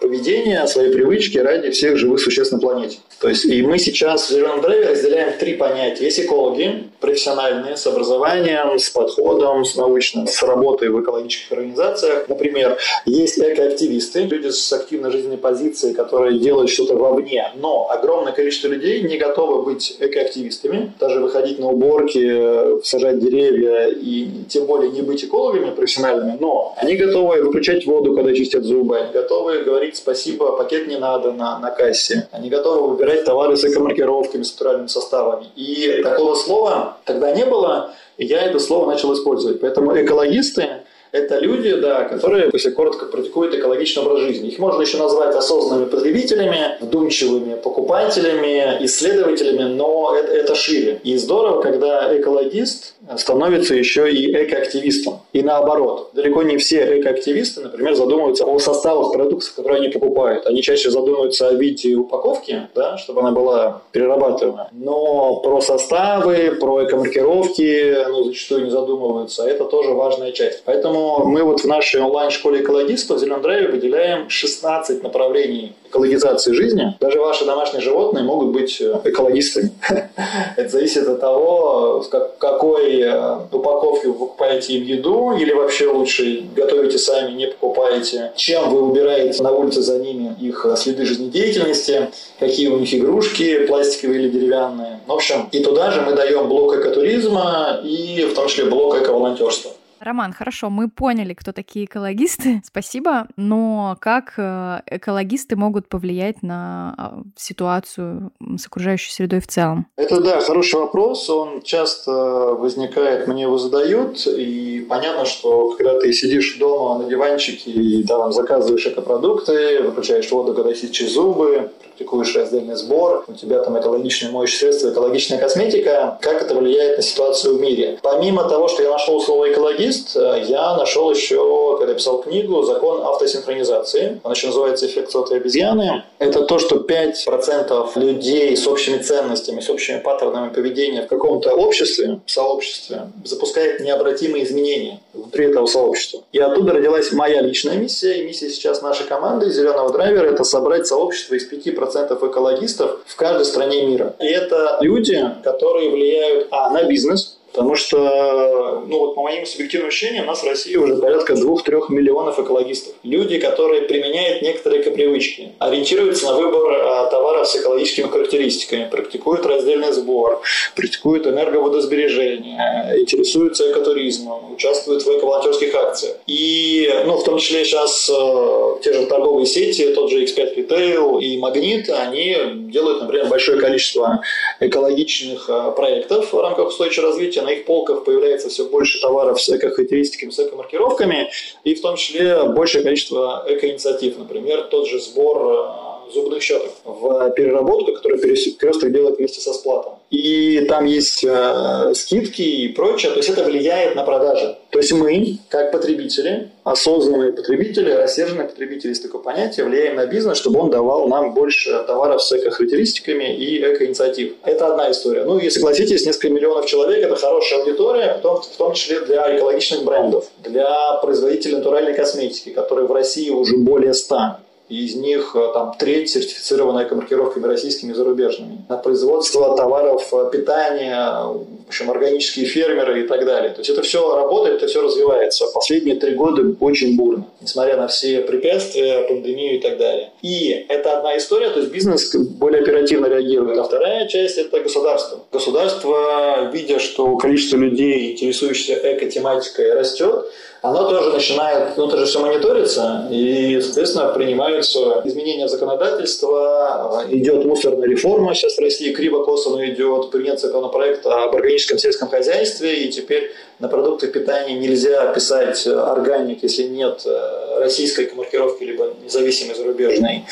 поведение, 0.00 0.66
свои 0.66 0.92
привычки 0.92 1.38
ради 1.38 1.70
всех 1.70 1.96
живых 1.96 2.20
существ 2.20 2.52
на 2.52 2.58
планете. 2.58 2.98
То 3.20 3.28
есть 3.28 3.44
и 3.46 3.62
мы 3.62 3.78
сейчас 3.78 4.28
в 4.28 4.32
«Зеленом 4.32 4.60
драйве» 4.60 4.90
разделяем 4.90 5.38
три 5.38 5.54
понятия. 5.54 6.04
Есть 6.04 6.20
экологи, 6.20 6.84
профессиональные, 7.00 7.76
с 7.76 7.86
образованием, 7.86 8.78
с 8.78 8.90
подходом, 8.90 9.64
с 9.64 9.76
научным, 9.76 10.26
с 10.26 10.42
работой 10.42 10.90
в 10.90 11.00
экологических 11.00 11.52
организациях. 11.52 12.28
Например, 12.28 12.76
есть 13.06 13.38
экоактивисты, 13.38 14.22
люди 14.22 14.48
с 14.48 14.72
активной 14.72 15.10
жизненной 15.10 15.38
позицией, 15.38 15.94
которые 15.94 16.38
делают 16.38 16.70
что-то 16.70 16.94
вовне, 16.96 17.50
но 17.56 17.88
огромное 17.90 18.32
количество 18.32 18.68
людей 18.68 19.02
не 19.02 19.16
готовы 19.16 19.62
быть 19.62 19.96
экоактивистами, 19.98 20.92
даже 21.00 21.20
выходить 21.20 21.58
на 21.58 21.68
уборки, 21.68 22.82
сажать 22.84 23.18
деревья 23.18 23.86
и 23.88 24.28
тем 24.48 24.66
более 24.66 24.90
не 24.90 25.02
быть 25.02 25.24
экологами 25.24 25.70
профессиональными, 25.70 26.36
но 26.40 26.74
они 26.76 26.96
готовы 26.96 27.42
выключать 27.42 27.86
воду, 27.86 28.14
когда 28.14 28.34
чистят 28.34 28.64
зубы, 28.64 28.98
они 28.98 29.12
готовы 29.26 29.62
говорить 29.64 29.96
спасибо, 29.96 30.52
пакет 30.52 30.86
не 30.86 30.96
надо 30.96 31.32
на, 31.32 31.58
на 31.58 31.70
кассе, 31.70 32.28
они 32.30 32.48
готовы 32.48 32.90
выбирать 32.90 33.24
товары 33.24 33.56
с 33.56 33.64
экомаркировками, 33.64 34.44
с 34.44 34.52
натуральными 34.52 34.86
составами. 34.86 35.46
И 35.56 36.00
такого 36.02 36.36
слова 36.36 36.98
тогда 37.04 37.32
не 37.32 37.44
было, 37.44 37.94
и 38.18 38.24
я 38.24 38.42
это 38.42 38.60
слово 38.60 38.92
начал 38.92 39.12
использовать. 39.14 39.60
Поэтому 39.60 40.00
экологисты 40.00 40.68
это 41.12 41.38
люди, 41.38 41.74
да, 41.74 42.04
которые, 42.04 42.50
если 42.52 42.70
коротко, 42.70 43.06
практикуют 43.06 43.54
экологичный 43.54 44.02
образ 44.02 44.20
жизни. 44.20 44.48
Их 44.48 44.58
можно 44.58 44.82
еще 44.82 44.98
назвать 44.98 45.34
осознанными 45.34 45.88
потребителями, 45.88 46.76
вдумчивыми 46.80 47.54
покупателями, 47.54 48.84
исследователями, 48.84 49.62
но 49.62 50.14
это, 50.16 50.32
это 50.32 50.54
шире. 50.54 51.00
И 51.04 51.16
здорово, 51.16 51.62
когда 51.62 52.16
экологист 52.16 52.94
становится 53.16 53.74
еще 53.74 54.12
и 54.12 54.30
экоактивистом. 54.44 55.20
И 55.36 55.42
наоборот. 55.42 56.12
Далеко 56.14 56.42
не 56.44 56.56
все 56.56 56.98
экоактивисты, 56.98 57.60
например, 57.60 57.94
задумываются 57.94 58.46
о 58.46 58.58
составах 58.58 59.12
продуктов, 59.12 59.52
которые 59.54 59.80
они 59.80 59.90
покупают. 59.90 60.46
Они 60.46 60.62
чаще 60.62 60.90
задумываются 60.90 61.48
о 61.48 61.52
виде 61.52 61.94
упаковки, 61.94 62.68
да, 62.74 62.96
чтобы 62.96 63.20
она 63.20 63.32
была 63.32 63.82
перерабатываемая. 63.92 64.70
Но 64.72 65.36
про 65.40 65.60
составы, 65.60 66.56
про 66.58 66.86
экомаркировки 66.86 68.08
ну, 68.08 68.24
зачастую 68.24 68.64
не 68.64 68.70
задумываются. 68.70 69.46
Это 69.46 69.66
тоже 69.66 69.90
важная 69.90 70.32
часть. 70.32 70.62
Поэтому 70.64 71.26
мы 71.26 71.42
вот 71.42 71.60
в 71.60 71.66
нашей 71.66 72.00
онлайн-школе 72.00 72.62
экологистов 72.62 73.18
в 73.18 73.20
Зеленом 73.20 73.42
Драйве 73.42 73.68
выделяем 73.68 74.30
16 74.30 75.02
направлений 75.02 75.74
экологизации 75.96 76.52
жизни. 76.52 76.94
Даже 77.00 77.20
ваши 77.20 77.44
домашние 77.44 77.82
животные 77.82 78.24
могут 78.24 78.48
быть 78.48 78.80
э, 78.80 79.00
экологистами. 79.04 79.70
Это 80.56 80.68
зависит 80.68 81.08
от 81.08 81.20
того, 81.20 82.02
в 82.02 82.08
какой 82.38 83.00
э, 83.00 83.38
упаковке 83.50 84.08
вы 84.08 84.14
покупаете 84.14 84.74
им 84.74 84.84
еду, 84.84 85.32
или 85.36 85.52
вообще 85.52 85.88
лучше 85.88 86.44
готовите 86.54 86.98
сами, 86.98 87.32
не 87.32 87.46
покупаете. 87.46 88.32
Чем 88.36 88.70
вы 88.70 88.82
убираете 88.82 89.42
на 89.42 89.52
улице 89.52 89.82
за 89.82 89.98
ними 89.98 90.34
их 90.40 90.66
э, 90.66 90.76
следы 90.76 91.04
жизнедеятельности, 91.06 92.10
какие 92.38 92.68
у 92.68 92.78
них 92.78 92.94
игрушки, 92.94 93.66
пластиковые 93.66 94.20
или 94.20 94.28
деревянные. 94.28 95.00
В 95.06 95.12
общем, 95.12 95.48
и 95.52 95.60
туда 95.60 95.90
же 95.90 96.02
мы 96.02 96.12
даем 96.12 96.48
блок 96.48 96.76
экотуризма 96.76 97.80
и 97.82 98.26
в 98.30 98.34
том 98.34 98.48
числе 98.48 98.64
блок 98.66 98.96
эко-волонтерства. 98.96 99.72
Роман, 100.06 100.32
хорошо, 100.32 100.70
мы 100.70 100.88
поняли, 100.88 101.34
кто 101.34 101.50
такие 101.50 101.86
экологисты. 101.86 102.62
Спасибо. 102.64 103.26
Но 103.36 103.96
как 104.00 104.34
э, 104.36 104.80
экологисты 104.86 105.56
могут 105.56 105.88
повлиять 105.88 106.44
на 106.44 106.94
а, 106.96 107.22
ситуацию 107.34 108.30
с 108.56 108.66
окружающей 108.66 109.12
средой 109.12 109.40
в 109.40 109.48
целом? 109.48 109.88
Это, 109.96 110.20
да, 110.20 110.40
хороший 110.40 110.78
вопрос. 110.78 111.28
Он 111.28 111.60
часто 111.60 112.12
возникает, 112.12 113.26
мне 113.26 113.42
его 113.42 113.58
задают. 113.58 114.28
И 114.28 114.86
понятно, 114.88 115.24
что 115.24 115.72
когда 115.72 115.98
ты 115.98 116.12
сидишь 116.12 116.56
дома 116.56 117.02
на 117.02 117.10
диванчике 117.10 117.72
и 117.72 118.04
там 118.04 118.32
заказываешь 118.32 118.86
экопродукты, 118.86 119.82
выключаешь 119.82 120.30
воду, 120.30 120.54
когда 120.54 120.72
чистишь 120.72 121.10
зубы, 121.10 121.72
практикуешь 121.96 122.36
раздельный 122.36 122.76
сбор, 122.76 123.24
у 123.26 123.32
тебя 123.32 123.62
там 123.62 123.78
экологичные 123.80 124.30
моющие 124.30 124.58
средства, 124.58 124.90
экологичная 124.90 125.38
косметика, 125.38 126.18
как 126.20 126.42
это 126.42 126.54
влияет 126.54 126.98
на 126.98 127.02
ситуацию 127.02 127.56
в 127.56 127.60
мире. 127.60 127.98
Помимо 128.02 128.44
того, 128.44 128.68
что 128.68 128.82
я 128.82 128.90
нашел 128.90 129.20
слово 129.20 129.52
экологист, 129.52 129.95
я 130.14 130.76
нашел 130.76 131.10
еще, 131.10 131.76
когда 131.78 131.94
писал 131.94 132.22
книгу, 132.22 132.62
закон 132.62 133.02
автосинхронизации. 133.02 134.20
Он 134.24 134.32
еще 134.32 134.48
называется 134.48 134.86
эффект 134.86 135.10
сотой 135.10 135.38
обезьяны. 135.38 136.04
Это 136.18 136.44
то, 136.44 136.58
что 136.58 136.76
5% 136.76 137.92
людей 137.96 138.56
с 138.56 138.66
общими 138.66 138.98
ценностями, 138.98 139.60
с 139.60 139.70
общими 139.70 139.98
паттернами 139.98 140.52
поведения 140.52 141.02
в 141.02 141.08
каком-то 141.08 141.54
обществе, 141.54 142.20
сообществе, 142.26 143.08
запускает 143.24 143.80
необратимые 143.80 144.44
изменения 144.44 145.00
внутри 145.12 145.46
этого 145.46 145.66
сообщества. 145.66 146.22
И 146.32 146.38
оттуда 146.38 146.72
родилась 146.72 147.12
моя 147.12 147.40
личная 147.40 147.76
миссия, 147.76 148.20
и 148.20 148.26
миссия 148.26 148.50
сейчас 148.50 148.82
нашей 148.82 149.06
команды 149.06 149.50
«Зеленого 149.50 149.92
драйвера»— 149.92 150.30
это 150.32 150.44
собрать 150.44 150.86
сообщество 150.86 151.34
из 151.34 151.50
5% 151.50 152.26
экологистов 152.26 153.00
в 153.06 153.16
каждой 153.16 153.44
стране 153.44 153.86
мира. 153.86 154.14
И 154.20 154.26
это 154.26 154.78
люди, 154.80 155.22
которые 155.42 155.90
влияют, 155.90 156.48
а, 156.50 156.70
на 156.70 156.84
бизнес, 156.84 157.35
Потому 157.56 157.74
что, 157.74 158.84
ну 158.86 158.98
вот 158.98 159.14
по 159.14 159.22
моим 159.22 159.46
субъективным 159.46 159.88
ощущениям, 159.88 160.24
у 160.24 160.26
нас 160.26 160.42
в 160.42 160.46
России 160.46 160.76
уже 160.76 160.96
порядка 160.96 161.32
2-3 161.32 161.86
миллионов 161.88 162.38
экологистов. 162.38 162.92
Люди, 163.02 163.38
которые 163.38 163.82
применяют 163.82 164.42
некоторые 164.42 164.82
экопривычки, 164.82 165.52
ориентируются 165.58 166.26
на 166.26 166.34
выбор 166.34 166.72
а, 166.74 167.06
товаров 167.06 167.48
с 167.48 167.56
экологическими 167.56 168.08
характеристиками, 168.08 168.88
практикуют 168.90 169.46
раздельный 169.46 169.92
сбор, 169.92 170.42
практикуют 170.74 171.26
энерговодосбережение, 171.26 173.00
интересуются 173.00 173.72
экотуризмом, 173.72 174.52
участвуют 174.52 175.02
в 175.04 175.08
эко-волонтерских 175.08 175.74
акциях. 175.74 176.16
И, 176.26 176.92
ну, 177.06 177.16
в 177.16 177.24
том 177.24 177.38
числе 177.38 177.64
сейчас 177.64 178.10
э, 178.10 178.82
те 178.82 178.92
же 178.92 179.06
торговые 179.06 179.46
сети, 179.46 179.94
тот 179.94 180.10
же 180.10 180.22
X5 180.24 180.56
Retail 180.56 181.22
и 181.22 181.38
Магнит, 181.38 181.88
они 181.88 182.36
делают, 182.70 183.00
например, 183.00 183.28
большое 183.28 183.58
количество 183.58 184.20
экологичных 184.60 185.48
э, 185.48 185.72
проектов 185.74 186.34
в 186.34 186.38
рамках 186.38 186.68
устойчивого 186.68 187.12
развития, 187.12 187.45
на 187.46 187.52
их 187.52 187.64
полках 187.64 188.04
появляется 188.04 188.48
все 188.48 188.66
больше 188.66 189.00
товаров 189.00 189.40
с 189.40 189.48
эко-характеристиками, 189.48 190.30
с 190.30 190.38
эко-маркировками, 190.40 191.30
и 191.64 191.74
в 191.74 191.80
том 191.80 191.96
числе 191.96 192.44
большее 192.44 192.82
количество 192.82 193.44
эко-инициатив. 193.48 194.18
Например, 194.18 194.62
тот 194.64 194.88
же 194.88 195.00
сбор 195.00 195.38
э, 195.38 195.95
зубных 196.12 196.42
щеток 196.42 196.72
в 196.84 197.30
переработку, 197.30 197.92
которую 197.92 198.20
перекресток 198.20 198.92
делает 198.92 199.18
вместе 199.18 199.40
со 199.40 199.52
сплатом. 199.52 199.94
И 200.10 200.64
там 200.68 200.84
есть 200.84 201.24
э, 201.24 201.92
скидки 201.94 202.42
и 202.42 202.68
прочее, 202.68 203.10
то 203.10 203.18
есть 203.18 203.28
это 203.28 203.42
влияет 203.42 203.96
на 203.96 204.04
продажи. 204.04 204.56
То 204.70 204.78
есть 204.78 204.92
мы, 204.92 205.38
как 205.48 205.72
потребители, 205.72 206.50
осознанные 206.62 207.32
потребители, 207.32 207.90
рассерженные 207.90 208.46
потребители, 208.46 208.90
есть 208.90 209.02
такое 209.02 209.20
понятие, 209.20 209.66
влияем 209.66 209.96
на 209.96 210.06
бизнес, 210.06 210.38
чтобы 210.38 210.60
он 210.60 210.70
давал 210.70 211.08
нам 211.08 211.34
больше 211.34 211.82
товаров 211.86 212.22
с 212.22 212.30
эко-характеристиками 212.32 213.36
и 213.36 213.60
эко-инициатив. 213.60 214.34
Это 214.44 214.68
одна 214.68 214.90
история. 214.90 215.24
Ну 215.24 215.38
и 215.38 215.50
согласитесь, 215.50 216.06
несколько 216.06 216.30
миллионов 216.30 216.66
человек– 216.66 217.04
это 217.06 217.16
хорошая 217.16 217.60
аудитория, 217.60 218.18
в 218.18 218.22
том, 218.22 218.42
в 218.42 218.56
том 218.56 218.74
числе 218.74 219.00
для 219.00 219.36
экологичных 219.36 219.84
брендов, 219.84 220.26
для 220.44 220.98
производителей 221.02 221.56
натуральной 221.56 221.94
косметики, 221.94 222.50
которые 222.50 222.86
в 222.86 222.92
России 222.92 223.30
уже 223.30 223.56
более 223.56 223.94
100 223.94 224.36
из 224.68 224.96
них 224.96 225.32
э, 225.34 225.50
там 225.54 225.74
треть 225.78 226.10
сертифицирована 226.10 226.84
экомаркировками 226.84 227.46
российскими 227.46 227.92
и 227.92 227.94
зарубежными. 227.94 228.64
На 228.68 228.76
производство 228.76 229.56
товаров 229.56 230.12
э, 230.12 230.30
питания, 230.32 231.22
в 231.22 231.68
общем, 231.68 231.90
органические 231.90 232.46
фермеры 232.46 233.04
и 233.04 233.06
так 233.06 233.24
далее. 233.24 233.50
То 233.50 233.60
есть 233.60 233.70
это 233.70 233.82
все 233.82 234.16
работает, 234.16 234.56
это 234.56 234.66
все 234.66 234.82
развивается. 234.82 235.46
Последние 235.54 235.96
три 235.96 236.14
года 236.14 236.42
очень 236.60 236.96
бурно, 236.96 237.26
несмотря 237.40 237.76
на 237.76 237.86
все 237.86 238.22
препятствия, 238.22 239.06
пандемию 239.08 239.56
и 239.56 239.60
так 239.60 239.78
далее. 239.78 240.10
И 240.22 240.66
это 240.68 240.98
одна 240.98 241.16
история, 241.16 241.50
то 241.50 241.60
есть 241.60 241.72
бизнес 241.72 242.14
более 242.14 242.62
оперативно 242.62 243.06
реагирует. 243.06 243.58
А 243.58 243.64
вторая 243.64 244.08
часть– 244.08 244.38
это 244.38 244.60
государство. 244.60 245.20
Государство, 245.32 246.50
видя, 246.52 246.80
что 246.80 247.16
количество 247.16 247.56
людей, 247.56 248.12
интересующихся 248.12 248.74
эко-тематикой, 248.74 249.74
растет, 249.74 250.26
оно 250.62 250.88
тоже 250.88 251.12
начинает, 251.12 251.76
ну, 251.76 251.86
это 251.86 251.98
же 251.98 252.06
все 252.06 252.20
мониторится, 252.20 253.06
и, 253.10 253.60
соответственно, 253.60 254.08
принимаются 254.56 255.02
изменения 255.04 255.48
законодательства, 255.48 257.04
идет 257.10 257.44
мусорная 257.44 257.88
реформа 257.88 258.34
сейчас 258.34 258.56
в 258.56 258.60
России, 258.60 258.92
криво-косо 258.92 259.64
идет, 259.66 260.10
принят 260.10 260.40
законопроект 260.40 261.06
об 261.06 261.34
органическом 261.34 261.78
сельском 261.78 262.08
хозяйстве, 262.08 262.84
и 262.84 262.90
теперь 262.90 263.32
на 263.58 263.68
продукты 263.68 264.08
питания 264.08 264.54
нельзя 264.54 265.12
писать 265.12 265.66
органик, 265.66 266.42
если 266.42 266.64
нет 266.64 267.02
э, 267.04 267.60
российской 267.60 268.10
маркировки, 268.14 268.64
либо 268.64 268.94
независимой 269.04 269.54
зарубежной. 269.54 270.24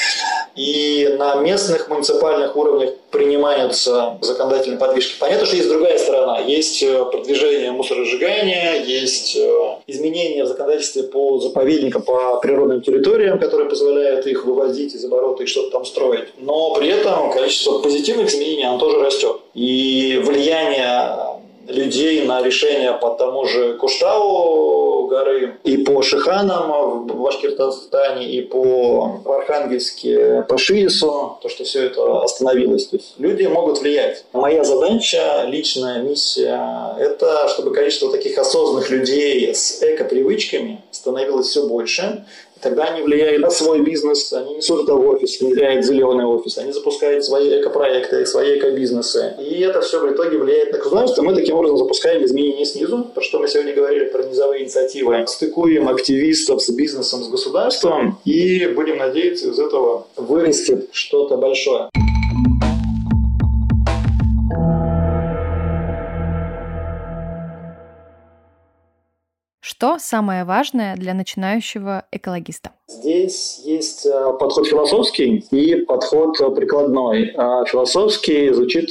И 0.56 1.16
на 1.18 1.36
местных 1.36 1.88
муниципальных 1.88 2.56
уровнях 2.56 2.94
принимаются 3.10 4.18
законодательные 4.20 4.78
подвижки. 4.78 5.16
Понятно, 5.18 5.46
что 5.46 5.56
есть 5.56 5.68
другая 5.68 5.98
сторона. 5.98 6.38
Есть 6.40 6.82
э, 6.82 7.04
продвижение 7.04 7.70
мусоросжигания, 7.72 8.82
есть 8.84 9.36
э, 9.36 9.76
изменения 9.86 10.44
в 10.44 10.48
законодательстве 10.48 11.04
по 11.04 11.38
заповедникам, 11.38 12.02
по 12.02 12.38
природным 12.40 12.82
территориям, 12.82 13.38
которые 13.38 13.68
позволяют 13.68 14.26
их 14.26 14.44
вывозить 14.44 14.94
из 14.94 15.04
оборота 15.04 15.44
и 15.44 15.46
что-то 15.46 15.70
там 15.70 15.84
строить. 15.84 16.28
Но 16.38 16.74
при 16.74 16.88
этом 16.88 17.32
количество 17.32 17.78
позитивных 17.78 18.28
изменений, 18.28 18.64
оно 18.64 18.78
тоже 18.78 19.00
растет. 19.00 19.36
И 19.54 20.20
влияние 20.24 20.83
людей 21.84 22.26
на 22.26 22.42
решение 22.42 22.92
по 22.92 23.10
тому 23.10 23.44
же 23.46 23.74
Куштау 23.74 25.06
горы 25.06 25.58
и 25.64 25.78
по 25.78 26.02
Шиханам 26.02 27.06
в 27.06 27.22
Башкирстане 27.22 28.28
и 28.28 28.42
по 28.42 29.20
Архангельске 29.24 30.44
по 30.48 30.58
Шиесу, 30.58 31.38
то, 31.42 31.48
что 31.48 31.64
все 31.64 31.86
это 31.86 32.22
остановилось. 32.22 32.86
То 32.86 32.96
есть 32.96 33.14
люди 33.18 33.44
могут 33.44 33.80
влиять. 33.80 34.24
Моя 34.32 34.64
задача, 34.64 35.44
личная 35.46 36.02
миссия, 36.02 36.96
это 36.98 37.48
чтобы 37.48 37.72
количество 37.72 38.10
таких 38.10 38.38
осознанных 38.38 38.90
людей 38.90 39.54
с 39.54 39.82
эко-привычками 39.82 40.82
становилось 40.90 41.48
все 41.48 41.66
больше, 41.66 42.24
Тогда 42.64 42.84
они 42.84 43.02
влияют 43.02 43.42
на 43.42 43.50
свой 43.50 43.82
бизнес, 43.82 44.32
они 44.32 44.54
несут 44.54 44.84
это 44.84 44.94
в 44.94 45.06
офис, 45.06 45.38
внедряют 45.38 45.84
зеленый 45.84 46.24
офис, 46.24 46.56
они 46.56 46.72
запускают 46.72 47.22
свои 47.22 47.60
экопроекты, 47.60 48.24
свои 48.24 48.58
экобизнесы. 48.58 49.34
И 49.38 49.60
это 49.60 49.82
все 49.82 50.00
в 50.00 50.10
итоге 50.10 50.38
влияет 50.38 50.72
на 50.72 50.78
государство. 50.78 51.20
Мы 51.20 51.34
таким 51.34 51.56
образом 51.56 51.76
запускаем 51.76 52.24
изменения 52.24 52.64
снизу, 52.64 53.10
про 53.14 53.20
что 53.22 53.38
мы 53.38 53.48
сегодня 53.48 53.74
говорили, 53.74 54.06
про 54.06 54.22
низовые 54.22 54.62
инициативы. 54.62 55.26
Стыкуем 55.26 55.90
активистов 55.90 56.62
с 56.62 56.70
бизнесом, 56.70 57.22
с 57.22 57.28
государством 57.28 58.18
и 58.24 58.66
будем 58.68 58.96
надеяться, 58.96 59.50
из 59.50 59.58
этого 59.58 60.06
вырастет 60.16 60.88
что-то 60.92 61.36
большое. 61.36 61.90
Что 69.84 69.98
самое 69.98 70.44
важное 70.44 70.96
для 70.96 71.12
начинающего 71.12 72.06
экологиста? 72.10 72.70
Здесь 72.88 73.60
есть 73.66 74.06
э, 74.06 74.32
подход 74.40 74.66
философский 74.66 75.44
и 75.50 75.74
подход 75.84 76.38
прикладной. 76.56 77.34
А 77.36 77.66
философский 77.66 78.50
звучит 78.54 78.88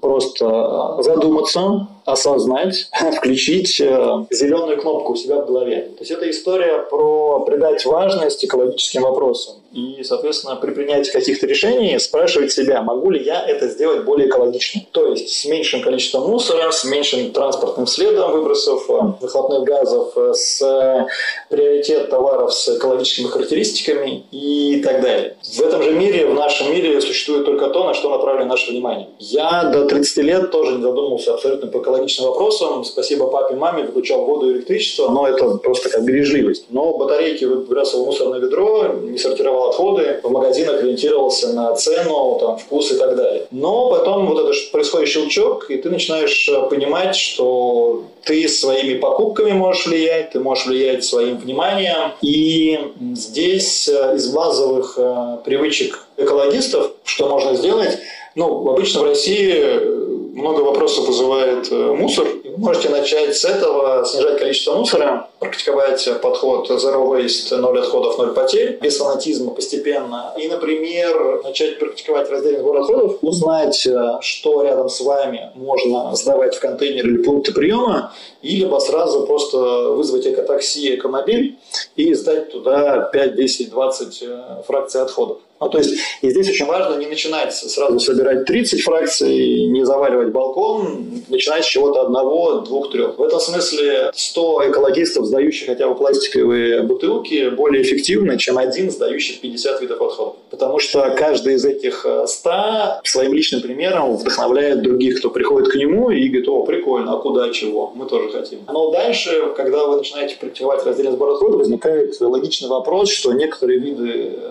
просто 0.00 1.02
задуматься, 1.02 1.88
осознать, 2.08 2.88
включить 3.16 3.80
э, 3.80 4.24
зеленую 4.30 4.80
кнопку 4.80 5.12
у 5.12 5.16
себя 5.16 5.36
в 5.36 5.46
голове. 5.46 5.90
То 5.96 6.00
есть 6.00 6.10
это 6.10 6.28
история 6.30 6.78
про 6.78 7.40
придать 7.40 7.84
важность 7.84 8.44
экологическим 8.44 9.02
вопросам. 9.02 9.56
И, 9.72 10.02
соответственно, 10.02 10.56
при 10.56 10.70
принятии 10.70 11.10
каких-то 11.10 11.46
решений 11.46 11.98
спрашивать 11.98 12.52
себя, 12.52 12.82
могу 12.82 13.10
ли 13.10 13.22
я 13.22 13.44
это 13.46 13.68
сделать 13.68 14.04
более 14.04 14.28
экологично. 14.28 14.82
То 14.92 15.08
есть 15.08 15.28
с 15.28 15.44
меньшим 15.44 15.82
количеством 15.82 16.30
мусора, 16.30 16.70
с 16.70 16.84
меньшим 16.84 17.30
транспортным 17.32 17.86
следом 17.86 18.32
выбросов 18.32 18.88
э, 18.88 18.92
выхлопных 19.20 19.64
газов, 19.64 20.12
э, 20.16 20.32
с 20.34 21.06
приоритет 21.50 22.08
товаров 22.10 22.54
с 22.54 22.76
экологическими 22.76 23.26
характеристиками 23.26 24.24
и 24.30 24.80
так 24.82 25.02
далее. 25.02 25.36
В 25.42 25.60
этом 25.60 25.82
же 25.82 25.92
мире, 25.92 26.26
в 26.26 26.34
нашем 26.34 26.72
мире 26.72 27.00
существует 27.00 27.44
только 27.44 27.68
то, 27.68 27.84
на 27.84 27.94
что 27.94 28.10
направлено 28.10 28.46
наше 28.48 28.70
внимание. 28.70 29.08
Я 29.18 29.64
до 29.64 29.84
30 29.84 30.16
лет 30.18 30.50
тоже 30.50 30.76
не 30.76 30.82
задумывался 30.82 31.34
абсолютно 31.34 31.68
по 31.68 31.78
экологическому 31.78 31.97
экологичным 31.98 32.28
вопросам. 32.28 32.84
Спасибо 32.84 33.26
папе 33.26 33.54
маме, 33.54 33.84
выключал 33.84 34.24
воду 34.24 34.50
и 34.50 34.52
электричество, 34.54 35.08
но 35.10 35.26
это 35.26 35.56
просто 35.56 35.90
как 35.90 36.04
бережливость. 36.04 36.66
Но 36.70 36.96
батарейки 36.96 37.44
выбрасывал 37.44 38.04
в 38.04 38.06
мусорное 38.06 38.40
ведро, 38.40 38.94
не 39.02 39.18
сортировал 39.18 39.70
отходы, 39.70 40.20
в 40.22 40.30
магазинах 40.30 40.80
ориентировался 40.80 41.52
на 41.52 41.74
цену, 41.74 42.38
там, 42.40 42.58
вкус 42.58 42.92
и 42.92 42.96
так 42.96 43.16
далее. 43.16 43.46
Но 43.50 43.90
потом 43.90 44.26
вот 44.26 44.38
это 44.38 44.52
происходит 44.72 45.08
щелчок, 45.08 45.70
и 45.70 45.76
ты 45.76 45.90
начинаешь 45.90 46.48
э, 46.48 46.68
понимать, 46.68 47.16
что 47.16 48.04
ты 48.24 48.48
своими 48.48 48.98
покупками 48.98 49.52
можешь 49.52 49.86
влиять, 49.86 50.30
ты 50.30 50.40
можешь 50.40 50.66
влиять 50.66 51.04
своим 51.04 51.38
вниманием. 51.38 52.12
И 52.22 52.78
здесь 53.14 53.88
э, 53.88 54.16
из 54.16 54.32
базовых 54.32 54.94
э, 54.96 55.38
привычек 55.44 56.06
экологистов, 56.16 56.92
что 57.04 57.28
можно 57.28 57.54
сделать, 57.54 57.98
ну, 58.34 58.70
обычно 58.70 59.00
в 59.00 59.04
России 59.04 59.97
много 60.38 60.60
вопросов 60.60 61.06
вызывает 61.06 61.70
э, 61.70 61.74
мусор. 61.74 62.26
можете 62.56 62.88
начать 62.88 63.36
с 63.36 63.44
этого, 63.44 64.04
снижать 64.04 64.38
количество 64.38 64.74
мусора, 64.74 65.28
практиковать 65.38 66.08
подход 66.22 66.70
Zero 66.70 67.06
Waste, 67.08 67.56
ноль 67.56 67.80
отходов, 67.80 68.18
ноль 68.18 68.32
потерь, 68.32 68.78
без 68.80 68.96
фанатизма 68.98 69.50
постепенно. 69.50 70.32
И, 70.38 70.48
например, 70.48 71.42
начать 71.42 71.78
практиковать 71.78 72.30
раздельный 72.30 72.60
сбор 72.60 72.78
отходов, 72.78 73.18
узнать, 73.22 73.86
э, 73.86 74.18
что 74.20 74.62
рядом 74.62 74.88
с 74.88 75.00
вами 75.00 75.50
можно 75.54 76.14
сдавать 76.14 76.54
в 76.54 76.60
контейнер 76.60 77.06
или 77.06 77.22
пункты 77.22 77.52
приема, 77.52 78.12
и 78.42 78.68
сразу 78.78 79.26
просто 79.26 79.58
вызвать 79.58 80.26
экотакси, 80.26 80.94
экомобиль 80.94 81.58
и 81.96 82.14
сдать 82.14 82.52
туда 82.52 83.10
5, 83.12 83.34
10, 83.34 83.70
20 83.70 84.24
фракций 84.66 85.02
отходов. 85.02 85.38
Ну, 85.60 85.68
то 85.68 85.78
есть, 85.78 85.98
и 86.22 86.30
здесь 86.30 86.48
очень 86.48 86.66
важно 86.66 86.96
не 86.98 87.06
начинать 87.06 87.52
сразу 87.54 87.98
собирать 87.98 88.44
30 88.44 88.82
фракций, 88.82 89.66
не 89.66 89.84
заваливать 89.84 90.28
балкон, 90.28 91.22
начинать 91.28 91.64
с 91.64 91.68
чего-то 91.68 92.02
одного, 92.02 92.60
двух, 92.60 92.90
трех. 92.92 93.18
В 93.18 93.22
этом 93.22 93.40
смысле 93.40 94.10
100 94.14 94.70
экологистов, 94.70 95.26
сдающих 95.26 95.66
хотя 95.66 95.88
бы 95.88 95.94
пластиковые 95.96 96.82
бутылки, 96.82 97.50
более 97.50 97.82
эффективны, 97.82 98.38
чем 98.38 98.58
один, 98.58 98.90
сдающий 98.90 99.38
50 99.40 99.80
видов 99.80 100.00
отходов. 100.00 100.36
Потому 100.50 100.78
что 100.78 101.14
каждый 101.16 101.54
из 101.54 101.64
этих 101.64 102.06
100 102.26 103.00
своим 103.04 103.32
личным 103.32 103.60
примером 103.60 104.16
вдохновляет 104.16 104.82
других, 104.82 105.18
кто 105.18 105.30
приходит 105.30 105.72
к 105.72 105.74
нему 105.74 106.10
и 106.10 106.28
говорит, 106.28 106.48
о, 106.48 106.64
прикольно, 106.64 107.14
а 107.14 107.16
куда, 107.16 107.50
чего, 107.50 107.92
мы 107.94 108.06
тоже 108.06 108.30
хотим. 108.30 108.60
Но 108.68 108.90
дальше, 108.90 109.52
когда 109.56 109.86
вы 109.86 109.96
начинаете 109.96 110.36
практиковать 110.36 110.84
раздельный 110.84 111.12
сбор 111.12 111.30
отходов, 111.30 111.58
возникает 111.58 112.20
логичный 112.20 112.68
вопрос, 112.68 113.10
что 113.10 113.32
некоторые 113.32 113.78
виды 113.78 114.32
э, 114.36 114.47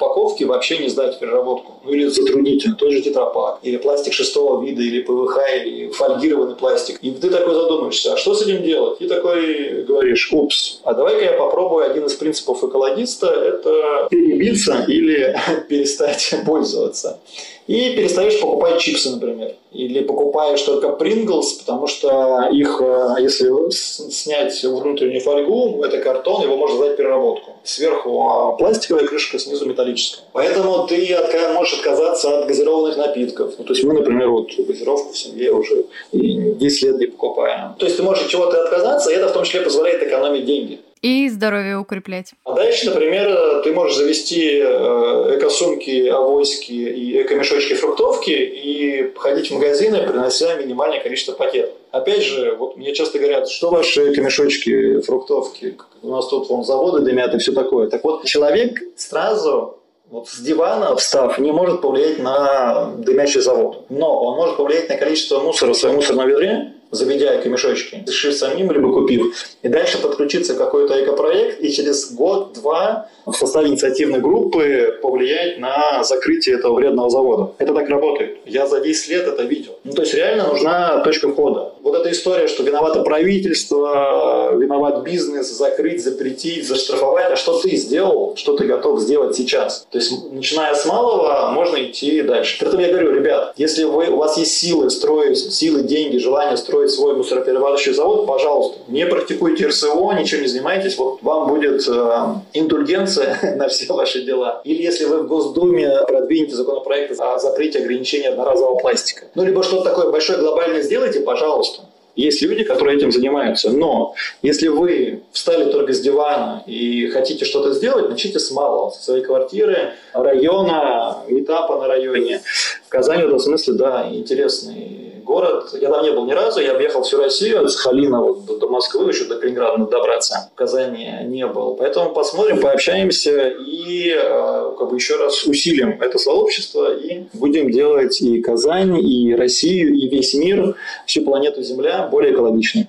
упаковки 0.00 0.44
вообще 0.44 0.78
не 0.78 0.88
сдать 0.88 1.18
переработку. 1.18 1.80
Ну 1.84 1.92
или 1.92 2.06
затруднительно, 2.08 2.74
тот 2.76 2.90
же 2.90 3.02
тетрапак, 3.02 3.58
или 3.62 3.76
пластик 3.76 4.12
шестого 4.12 4.64
вида, 4.64 4.82
или 4.82 5.02
ПВХ, 5.02 5.38
или 5.64 5.90
фольгированный 5.90 6.56
пластик. 6.56 6.98
И 7.02 7.10
ты 7.10 7.30
такой 7.30 7.54
задумаешься, 7.54 8.14
а 8.14 8.16
что 8.16 8.34
с 8.34 8.42
этим 8.42 8.62
делать? 8.62 9.00
И 9.00 9.06
такой 9.06 9.84
говоришь, 9.84 10.32
упс, 10.32 10.80
а 10.84 10.94
давай-ка 10.94 11.24
я 11.24 11.32
попробую 11.32 11.84
один 11.84 12.06
из 12.06 12.14
принципов 12.14 12.64
экологиста, 12.64 13.26
это 13.26 14.08
перебиться 14.10 14.84
или 14.88 15.36
перестать 15.68 16.34
пользоваться 16.46 17.20
и 17.66 17.94
перестаешь 17.94 18.40
покупать 18.40 18.80
чипсы, 18.80 19.10
например. 19.10 19.54
Или 19.72 20.00
покупаешь 20.00 20.62
только 20.62 20.88
Принглс, 20.88 21.52
потому 21.52 21.86
что 21.86 22.48
их, 22.50 22.80
э, 22.82 23.14
если 23.20 23.70
снять 23.70 24.62
внутреннюю 24.64 25.20
фольгу, 25.20 25.84
это 25.84 25.98
картон, 25.98 26.42
его 26.42 26.56
можно 26.56 26.76
сдать 26.76 26.96
переработку. 26.96 27.52
Сверху 27.62 28.28
а, 28.28 28.52
пластиковая 28.52 29.06
крышка, 29.06 29.38
снизу 29.38 29.66
металлическая. 29.66 30.24
Поэтому 30.32 30.86
ты 30.88 31.16
можешь 31.54 31.78
отказаться 31.78 32.40
от 32.40 32.48
газированных 32.48 32.96
напитков. 32.96 33.54
Ну, 33.58 33.64
то 33.64 33.72
есть 33.72 33.84
мы, 33.84 33.94
например, 33.94 34.30
вот 34.30 34.50
газировку 34.58 35.12
в 35.12 35.18
семье 35.18 35.52
уже 35.52 35.84
10 36.12 36.82
лет 36.82 36.98
не 36.98 37.06
покупаем. 37.06 37.74
То 37.78 37.86
есть 37.86 37.96
ты 37.96 38.02
можешь 38.02 38.24
от 38.24 38.30
чего-то 38.30 38.62
отказаться, 38.62 39.10
и 39.10 39.14
это 39.14 39.28
в 39.28 39.32
том 39.32 39.44
числе 39.44 39.60
позволяет 39.60 40.02
экономить 40.02 40.46
деньги 40.46 40.80
и 41.02 41.28
здоровье 41.28 41.78
укреплять. 41.78 42.32
А 42.44 42.54
дальше, 42.54 42.90
например, 42.90 43.62
ты 43.62 43.72
можешь 43.72 43.96
завести 43.96 44.60
э, 44.62 45.36
эко-сумки, 45.36 46.08
авоськи 46.08 46.72
и 46.72 47.22
эко-мешочки 47.22 47.74
фруктовки 47.74 48.30
и 48.30 49.12
ходить 49.16 49.50
в 49.50 49.54
магазины, 49.54 50.06
принося 50.06 50.54
минимальное 50.56 51.00
количество 51.00 51.32
пакетов. 51.32 51.74
Опять 51.90 52.22
же, 52.22 52.54
вот 52.56 52.76
мне 52.76 52.94
часто 52.94 53.18
говорят, 53.18 53.48
что 53.48 53.70
ваши 53.70 54.12
эко-мешочки, 54.12 55.00
фруктовки, 55.00 55.76
у 56.02 56.10
нас 56.10 56.28
тут 56.28 56.48
вон 56.48 56.64
заводы 56.64 57.00
дымят 57.00 57.34
и 57.34 57.38
все 57.38 57.52
такое. 57.52 57.88
Так 57.88 58.04
вот, 58.04 58.24
человек 58.24 58.80
сразу 58.96 59.78
вот 60.10 60.28
с 60.28 60.40
дивана, 60.40 60.96
встав, 60.96 61.38
не 61.38 61.52
может 61.52 61.80
повлиять 61.80 62.18
на 62.18 62.92
дымящий 62.98 63.40
завод. 63.40 63.84
Но 63.88 64.22
он 64.24 64.36
может 64.36 64.56
повлиять 64.56 64.88
на 64.88 64.96
количество 64.96 65.38
мусора 65.40 65.72
в 65.72 65.76
своем 65.76 65.96
мусорном 65.96 66.28
ведре, 66.28 66.74
заведя 66.90 67.40
эко-мешочки, 67.40 68.04
решив 68.06 68.34
самим, 68.34 68.70
либо 68.72 68.92
купив, 68.92 69.34
и 69.62 69.68
дальше 69.68 69.98
подключиться 69.98 70.54
к 70.54 70.58
какой-то 70.58 71.02
экопроект, 71.02 71.60
и 71.60 71.70
через 71.70 72.12
год-два 72.12 73.08
в 73.26 73.32
составе 73.34 73.68
инициативной 73.68 74.20
группы 74.20 74.98
повлиять 75.02 75.58
на 75.58 76.02
закрытие 76.02 76.56
этого 76.56 76.74
вредного 76.74 77.10
завода. 77.10 77.52
Это 77.58 77.74
так 77.74 77.88
работает. 77.88 78.38
Я 78.46 78.66
за 78.66 78.80
10 78.80 79.08
лет 79.08 79.26
это 79.26 79.42
видел. 79.42 79.78
Ну, 79.84 79.92
то 79.92 80.02
есть 80.02 80.14
реально 80.14 80.48
нужна 80.48 81.00
точка 81.04 81.28
входа. 81.28 81.72
Вот 81.82 81.94
эта 81.94 82.10
история, 82.10 82.48
что 82.48 82.62
виновато 82.62 83.02
правительство, 83.02 84.54
виноват 84.56 85.02
бизнес, 85.04 85.50
закрыть, 85.50 86.02
запретить, 86.02 86.66
заштрафовать, 86.66 87.32
а 87.32 87.36
что 87.36 87.58
ты 87.60 87.76
сделал, 87.76 88.34
что 88.36 88.56
ты 88.56 88.64
готов 88.64 89.00
сделать 89.00 89.36
сейчас? 89.36 89.86
То 89.90 89.98
есть, 89.98 90.12
начиная 90.32 90.74
с 90.74 90.84
малого, 90.86 91.50
можно 91.52 91.82
идти 91.82 92.22
дальше. 92.22 92.58
Поэтому 92.60 92.82
я 92.82 92.88
говорю, 92.88 93.12
ребят, 93.12 93.54
если 93.56 93.84
вы, 93.84 94.08
у 94.08 94.16
вас 94.16 94.36
есть 94.36 94.52
силы 94.52 94.90
строить, 94.90 95.38
силы, 95.38 95.82
деньги, 95.82 96.18
желание 96.18 96.56
строить 96.56 96.79
свой 96.88 97.14
мусороперерабатывающий 97.14 97.92
завод, 97.92 98.26
пожалуйста, 98.26 98.78
не 98.88 99.06
практикуйте 99.06 99.66
РСО, 99.66 100.12
ничего 100.18 100.42
не 100.42 100.48
занимайтесь, 100.48 100.96
вот 100.96 101.22
вам 101.22 101.48
будет 101.48 101.86
э, 101.88 102.24
индульгенция 102.54 103.56
на 103.56 103.68
все 103.68 103.92
ваши 103.92 104.22
дела. 104.22 104.60
Или 104.64 104.82
если 104.82 105.04
вы 105.04 105.22
в 105.22 105.26
Госдуме 105.26 105.90
продвинете 106.06 106.56
законопроект 106.56 107.18
о 107.20 107.38
запрете 107.38 107.80
ограничения 107.80 108.28
одноразового 108.28 108.78
пластика. 108.78 109.26
Ну, 109.34 109.44
либо 109.44 109.62
что-то 109.62 109.84
такое 109.84 110.10
большое 110.10 110.38
глобальное 110.38 110.82
сделайте, 110.82 111.20
пожалуйста. 111.20 111.82
Есть 112.16 112.42
люди, 112.42 112.64
которые 112.64 112.98
этим 112.98 113.12
занимаются. 113.12 113.70
Но 113.70 114.14
если 114.42 114.68
вы 114.68 115.22
встали 115.32 115.70
только 115.70 115.92
с 115.92 116.00
дивана 116.00 116.62
и 116.66 117.08
хотите 117.08 117.44
что-то 117.44 117.72
сделать, 117.72 118.10
начните 118.10 118.38
с 118.38 118.50
малого, 118.50 118.90
со 118.90 119.02
своей 119.02 119.24
квартиры, 119.24 119.94
района, 120.12 121.18
этапа 121.28 121.80
на 121.80 121.86
районе. 121.86 122.42
В 122.86 122.88
Казани 122.88 123.22
в 123.22 123.26
этом 123.26 123.38
смысле, 123.38 123.74
да, 123.74 124.08
интересный 124.12 125.09
город. 125.30 125.74
Я 125.80 125.90
там 125.90 126.02
не 126.02 126.10
был 126.10 126.26
ни 126.26 126.32
разу, 126.32 126.60
я 126.60 126.72
объехал 126.72 127.02
всю 127.02 127.18
Россию, 127.18 127.62
от 127.62 127.70
Сахалина 127.70 128.20
вот 128.20 128.46
до, 128.46 128.58
до 128.58 128.68
Москвы, 128.68 129.10
еще 129.10 129.24
до 129.24 129.36
Калининграда 129.36 129.86
добраться. 129.86 130.50
В 130.52 130.58
Казани 130.58 131.08
не 131.24 131.46
был. 131.46 131.76
Поэтому 131.76 132.12
посмотрим, 132.12 132.60
пообщаемся 132.60 133.48
и 133.48 134.10
э, 134.10 134.72
как 134.76 134.90
бы 134.90 134.96
еще 134.96 135.16
раз 135.16 135.44
усилим 135.44 136.00
это 136.00 136.18
сообщество 136.18 136.96
и 136.96 137.26
будем 137.32 137.70
делать 137.70 138.20
и 138.20 138.40
Казань, 138.42 138.98
и 138.98 139.34
Россию, 139.34 139.94
и 139.94 140.08
весь 140.08 140.34
мир, 140.34 140.74
всю 141.06 141.22
планету 141.22 141.62
Земля 141.62 142.08
более 142.10 142.32
экологичной. 142.34 142.88